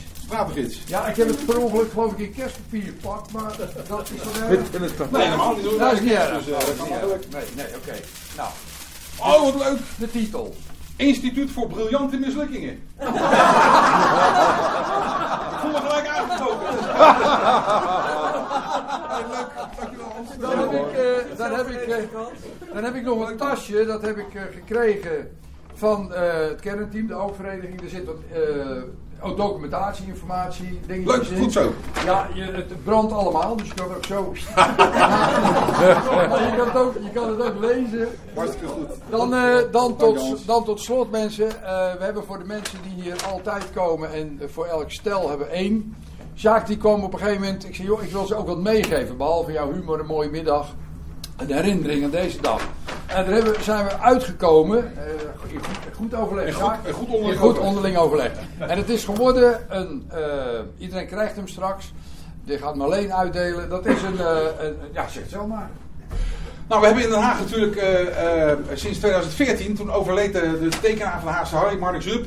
[0.86, 4.02] Ja, ik heb het per ongeluk geloof ik in kerstpapier gepakt, maar dat is wel
[4.48, 5.78] Dit ik Nee, helemaal niet hoor.
[5.78, 6.44] Dat is niet erg.
[6.44, 7.10] Dus, eh, erg.
[7.30, 7.94] Nee, nee, oké.
[8.36, 8.48] Nou,
[9.18, 9.78] Oh, wat leuk.
[9.96, 10.54] de titel.
[10.96, 12.70] Instituut voor Briljante Mislukkingen.
[12.70, 12.78] ik
[15.60, 16.66] voel me gelijk aangesproken.
[19.30, 20.28] leuk, dankjewel Hans.
[21.36, 21.96] Dan heb ik, eh,
[22.74, 25.30] dan heb ik, nog een tasje, dat heb ik eh, gekregen
[25.74, 27.82] van eh, het kernteam, de oogvereniging.
[27.82, 28.82] Er zit wat eh,
[29.24, 31.72] ook documentatie, informatie, dingetjes Leuk, goed zo.
[32.04, 34.32] Ja, je, het brandt allemaal, dus je kan het ook zo.
[34.54, 38.08] Maar je, kan het ook, je kan het ook lezen.
[38.34, 38.88] Hartstikke goed.
[39.10, 43.02] Dan, eh, dan, tot, dan tot slot mensen, Eh, we hebben voor de mensen die
[43.02, 45.96] hier altijd komen en voor elk stel hebben we één.
[46.36, 48.58] Sjaak die kwam op een gegeven moment, ik zei joh, ik wil ze ook wat
[48.58, 50.74] meegeven, behalve jouw humor, een mooie middag.
[51.36, 52.60] Een herinnering aan deze dag.
[53.06, 55.02] En daar hebben, zijn we uitgekomen, eh,
[55.40, 55.50] goed,
[55.96, 56.46] goed overleg.
[56.46, 56.86] In goed- Sjaak.
[56.86, 57.68] in goed onderling In goed overleg.
[57.68, 58.30] onderling overleg.
[58.58, 60.18] En het is geworden een, eh,
[60.78, 61.92] iedereen krijgt hem straks.
[62.44, 63.68] Die gaat hem alleen uitdelen.
[63.68, 65.70] Dat is een, eh, een ja zeg het zelf maar.
[66.68, 67.82] Nou, we hebben in Den Haag natuurlijk
[68.74, 72.24] sinds 2014, toen overleed de, de tekenaar van de Haagse Harry, Marnix Zup.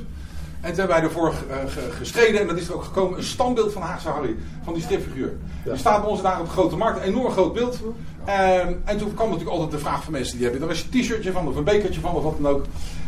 [0.61, 1.33] En toen hebben wij ervoor
[1.67, 4.73] ge- gestreden, en dat is er ook gekomen, een standbeeld van de Haagse Harry, van
[4.73, 5.33] die stripfiguur.
[5.63, 7.79] Die staat bij ons daar op de Grote Markt, een enorm groot beeld.
[8.27, 11.31] Ehm, en toen kwam natuurlijk altijd de vraag van mensen die hebben, daar een t-shirtje
[11.31, 12.65] van, of een bekertje van, of wat dan ook.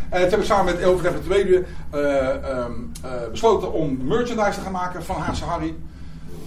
[0.10, 2.72] En toen heb ik samen met Tweede eh, ehm,
[3.04, 5.76] eh, besloten om merchandise te gaan maken van Haagse Harry.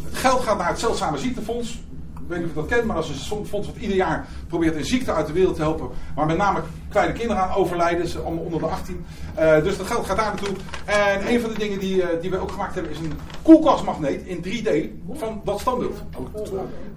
[0.04, 1.70] Het geld gaat naar het Zeldzame Ziektefonds.
[2.14, 4.26] Ik weet niet of je dat kent, maar dat is een fonds wat ieder jaar
[4.48, 5.88] probeert een ziekte uit de wereld te helpen.
[6.14, 6.60] Maar met name
[6.92, 9.06] kleine kinderen aan overlijden, ze allemaal onder de 18.
[9.34, 10.56] Eh, dus dat geld gaat daar naartoe.
[10.84, 14.22] En een van de dingen die, eh, die we ook gemaakt hebben is een koelkastmagneet
[14.26, 14.70] in 3D
[15.18, 15.98] van dat standbeeld.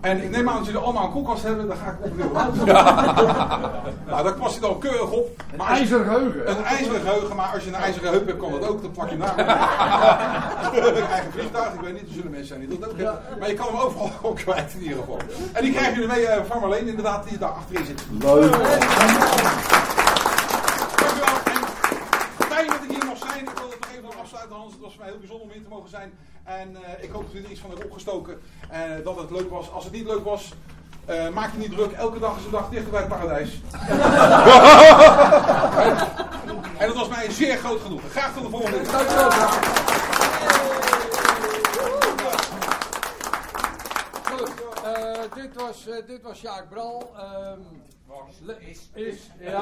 [0.02, 2.24] En ik neem aan dat jullie allemaal een koelkast hebben, daar ga ik op de
[4.08, 5.42] Nou, daar past hij dan keurig op.
[5.58, 6.50] Maar je- IJzeren geheugen.
[6.50, 8.82] Een ijzeren geheugen, maar als je een ijzeren heup hebt, kan dat ook.
[8.82, 9.38] Dan plak je hem daar.
[11.16, 13.22] Eigen vliegtuig, ik weet niet, er zullen mensen zijn die dat ook hebben.
[13.40, 15.18] Maar je kan hem overal kwijt in ieder geval.
[15.54, 18.06] En die krijg je ermee eh, van Marleen, inderdaad, die daar achterin zit.
[18.20, 18.52] Leuk.
[18.52, 18.76] Dankjewel.
[21.54, 21.62] En
[22.50, 23.40] fijn dat ik hier mag zijn.
[23.40, 24.72] Ik wil het nog even afsluiten, Hans.
[24.74, 26.14] Het was voor heel bijzonder om hier te mogen zijn.
[26.44, 28.42] En eh, ik hoop dat jullie er iets van hebben opgestoken.
[28.70, 29.72] En dat het leuk was.
[29.72, 30.54] Als het niet leuk was,
[31.06, 31.92] eh, maak je niet druk.
[31.92, 33.50] Elke dag is een dag dichter bij het paradijs.
[36.82, 38.02] en dat was mij zeer groot genoeg.
[38.12, 38.90] Graag tot de volgende keer.
[44.84, 47.14] Eh, dit, was, eh, dit was Sjaak Bral.
[47.18, 47.60] ehm,
[48.60, 49.60] is, is, ja.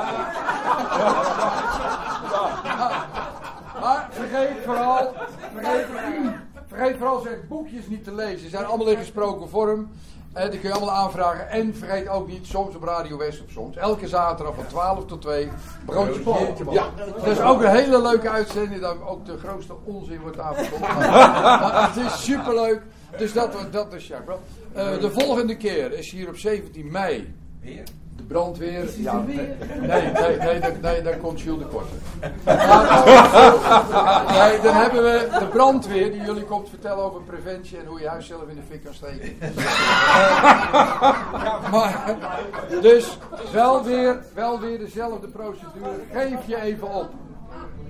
[3.81, 5.13] maar vergeet vooral,
[5.53, 5.85] vergeet,
[6.67, 8.39] vergeet vooral zijn boekjes niet te lezen.
[8.39, 9.89] Ze zijn allemaal in gesproken vorm.
[10.33, 11.49] Eh, die kun je allemaal aanvragen.
[11.49, 13.75] En vergeet ook niet, soms op Radio West of soms.
[13.75, 15.49] Elke zaterdag van 12 tot 2.
[15.85, 16.71] Broodje biertje.
[16.71, 18.81] Ja, dat is ook een hele leuke uitzending.
[18.81, 20.99] Dat ook de grootste onzin wordt aangekondigd.
[20.99, 22.81] maar het is superleuk.
[23.17, 24.37] Dus dat, dat is Jacques
[24.73, 24.85] Bral.
[24.85, 27.33] Eh, de volgende keer is hier op 17 mei.
[27.63, 28.89] De brandweer.
[28.97, 31.93] Ja, nee, nee, nee, nee, dan- nee, dan komt Jules de Korte.
[34.39, 38.07] Nee, dan hebben we de brandweer die jullie komt vertellen over preventie en hoe je
[38.07, 39.35] huis zelf in de fik kan steken.
[41.71, 42.15] Maar,
[42.81, 43.17] dus
[43.51, 45.89] wel weer, wel weer dezelfde procedure.
[46.11, 47.09] Geef je even op.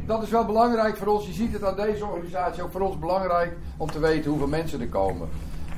[0.06, 1.26] Dat is wel belangrijk voor ons.
[1.26, 4.82] Je ziet het aan deze organisatie ook voor ons belangrijk om te weten hoeveel mensen
[4.82, 5.30] er komen.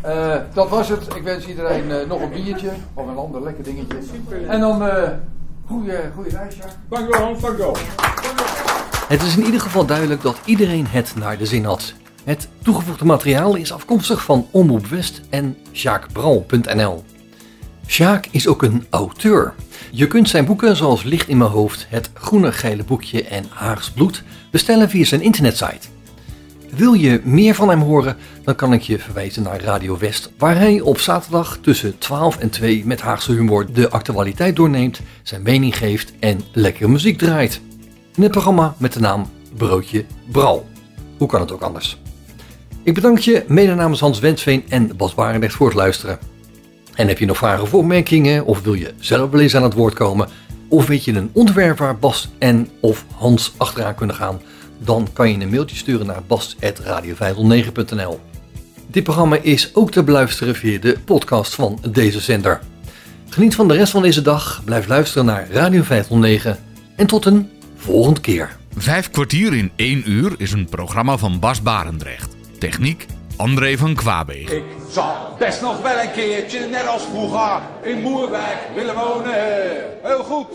[0.05, 1.15] Eh, dat was het.
[1.15, 3.97] Ik wens iedereen eh, nog een biertje of een ander lekker dingetje.
[4.47, 5.09] En dan eh
[5.67, 6.69] goede, goede reis, Sjaak.
[6.89, 7.77] Dankjewel Hans, dankjewel.
[9.07, 11.93] Het is in ieder geval duidelijk dat iedereen het naar de zin had.
[12.23, 17.03] Het toegevoegde materiaal is afkomstig van Omroep West en sjaakbral.nl.
[17.87, 19.53] Sjaak is ook een auteur.
[19.91, 23.91] Je kunt zijn boeken zoals Licht in mijn hoofd, Het groene gele boekje en Haags
[23.91, 25.87] bloed bestellen via zijn internetsite.
[26.75, 30.57] Wil je meer van hem horen, dan kan ik je verwijzen naar Radio West, waar
[30.57, 35.77] hij op zaterdag tussen 12 en 2 met Haagse humor de actualiteit doorneemt, zijn mening
[35.77, 37.61] geeft en lekkere muziek draait.
[38.15, 40.65] In het programma met de naam Broodje Bral.
[41.17, 41.97] Hoe kan het ook anders?
[42.83, 46.19] Ik bedank je mede namens Hans Wensveen en Bas Barendrecht voor het luisteren.
[46.95, 49.73] En heb je nog vragen of opmerkingen of wil je zelf wel eens aan het
[49.73, 50.29] woord komen?
[50.67, 54.39] Of weet je een onderwerp waar Bas en of Hans achteraan kunnen gaan?
[54.77, 58.19] Dan kan je een mailtje sturen naar bas.radio509.nl
[58.87, 62.61] Dit programma is ook te beluisteren via de podcast van deze zender.
[63.29, 66.57] Geniet van de rest van deze dag, blijf luisteren naar Radio 509
[66.95, 68.57] en tot een volgende keer.
[68.77, 72.35] Vijf kwartier in één uur is een programma van Bas Barendrecht.
[72.59, 73.05] Techniek
[73.35, 74.57] André van Kwaabegen.
[74.57, 75.09] Ik zou
[75.39, 79.33] best nog wel een keertje, net als vroeger, in Moerwijk willen wonen.
[80.03, 80.47] Heel goed.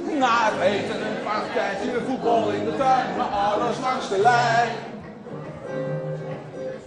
[0.00, 4.68] Na het eten een partijtje voetbal in de tuin, maar alles langs de lijn.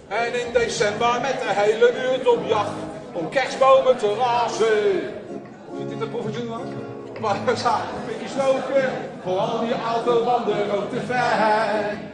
[0.08, 2.70] En in december met de hele buurt op jacht
[3.12, 5.00] om kerstbomen te rasen.
[5.78, 6.62] Zit dit een professioneel?
[7.20, 8.90] Maar we zaten een beetje stoken
[9.22, 12.12] voor al die autobanden rood te fijn.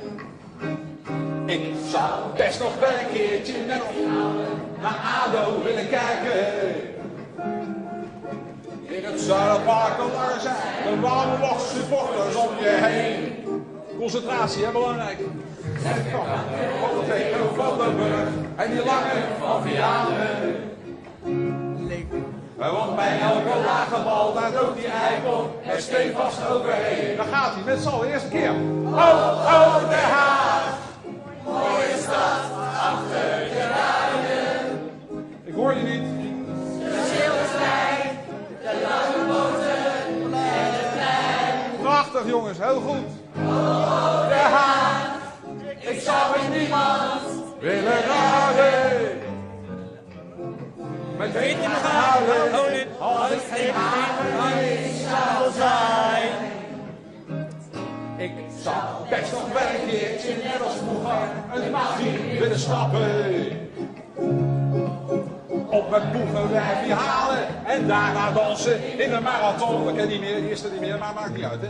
[1.46, 3.54] Ik zou best nog wel een keertje
[4.80, 6.99] naar ADO willen kijken.
[9.26, 13.44] Dat daar zijn de warme supporters om je heen.
[13.98, 15.18] Concentratie, hè, belangrijk.
[15.84, 20.68] En kom, op de van den Burg en die lange van Vianen.
[22.56, 27.16] Want bij elke lage bal, daar doet die eikel er stevast overheen.
[27.16, 28.50] Daar gaat hij met z'n allen, eerste keer.
[28.84, 28.94] Oh,
[29.44, 30.78] oh, de haag.
[31.44, 32.40] Mooie stad
[32.76, 34.92] achter de ruinen.
[35.44, 36.19] Ik hoor je niet.
[42.10, 43.06] Prachtig jongens, heel goed.
[43.36, 45.18] Oh, de haag.
[45.80, 47.20] Ik zou met niemand
[47.60, 49.18] willen raden.
[51.18, 54.30] Met je nog houden, als ik geen haven
[55.08, 56.32] zou zijn.
[58.16, 58.32] Ik
[58.62, 64.49] zou best nog wel een keertje, net als vroeger, een magie willen stappen.
[65.70, 69.84] Op mijn boegenwijfje halen en daarna dansen in een marathon.
[69.84, 71.68] Dat ken niet meer, die er niet meer, maar maakt niet uit, hè.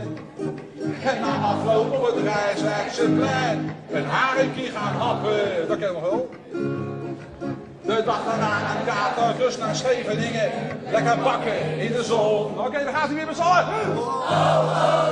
[1.09, 5.67] En na afloop op het Rijswijkse plein een haringkie gaan happen.
[5.67, 6.29] Dat ken je nog wel.
[7.81, 10.51] De dag daarna een kater, rust naar Scheveningen.
[10.91, 12.59] Lekker bakken in de zon.
[12.59, 13.65] Oké, dan gaat hij weer met z'n allen.
[13.97, 15.11] Oh, oh,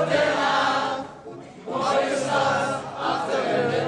[3.00, 3.79] achter de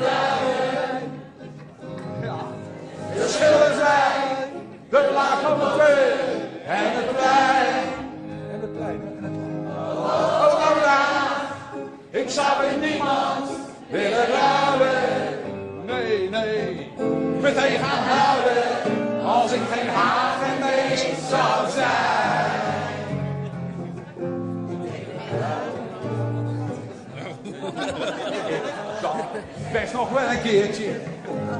[29.71, 30.89] best nog wel een keertje.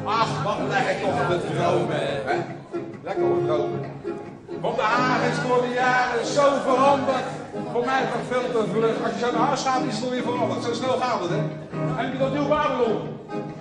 [0.06, 1.96] Ach, wat lekker toch te dromen.
[2.26, 2.36] Hè?
[3.04, 3.80] Lekker hoor, dromen.
[4.62, 7.28] Want de Haag is door de jaren zo veranderd.
[7.72, 9.04] Voor mij toch veel te vlug.
[9.04, 10.64] Als je zo naar huis gaat, is het alweer veranderd.
[10.64, 11.38] Zo snel gaat het, hè.
[11.38, 12.98] En heb je dat nieuw Babylon?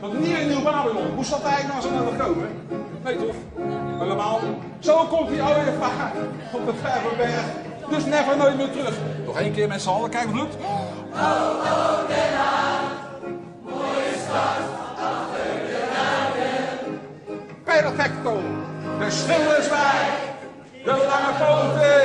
[0.00, 1.06] Dat nieuwe nieuw Babylon.
[1.14, 2.48] Hoe zat hij eigenlijk nou zo naar gekomen?
[3.04, 3.36] Nee toch?
[3.98, 4.40] Helemaal.
[4.78, 6.12] Zo komt hij alweer vaak
[6.52, 7.44] op de Ververberg.
[7.90, 8.94] Dus never nooit meer terug.
[9.24, 10.10] Nog één keer met z'n allen.
[10.10, 10.56] Kijk wat het.
[10.60, 11.20] Oh,
[11.64, 12.49] oh,
[14.32, 17.00] Achter de ruinen.
[17.64, 18.40] Perfecto.
[18.98, 20.06] De.
[20.84, 22.04] De lange poten.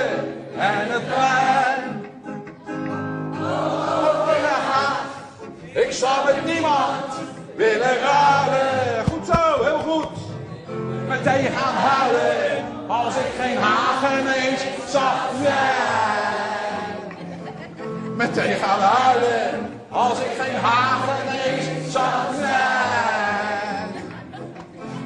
[0.57, 2.05] En het plein.
[3.41, 5.05] Oh, Den Haag.
[5.73, 7.13] Ik zou met niemand
[7.55, 9.05] willen raden.
[9.11, 10.17] Goed zo, heel goed.
[11.07, 16.25] Meteen gaan huilen als ik geen hagenees zag zijn.
[18.15, 23.93] Meteen gaan huilen als ik geen hagenees zag zijn.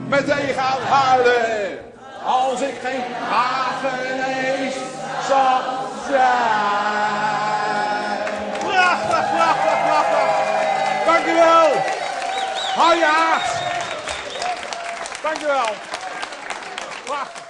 [0.08, 1.80] Meteen gaan huilen
[2.26, 4.76] als ik geen hagenees
[5.28, 5.64] zag
[6.08, 7.30] zijn.
[8.60, 10.30] Prachtig, prachtig, prachtig.
[11.06, 11.72] Dankjewel.
[12.76, 13.62] Hou je haast.
[15.22, 15.76] Dankjewel.
[17.06, 17.49] Prachtig.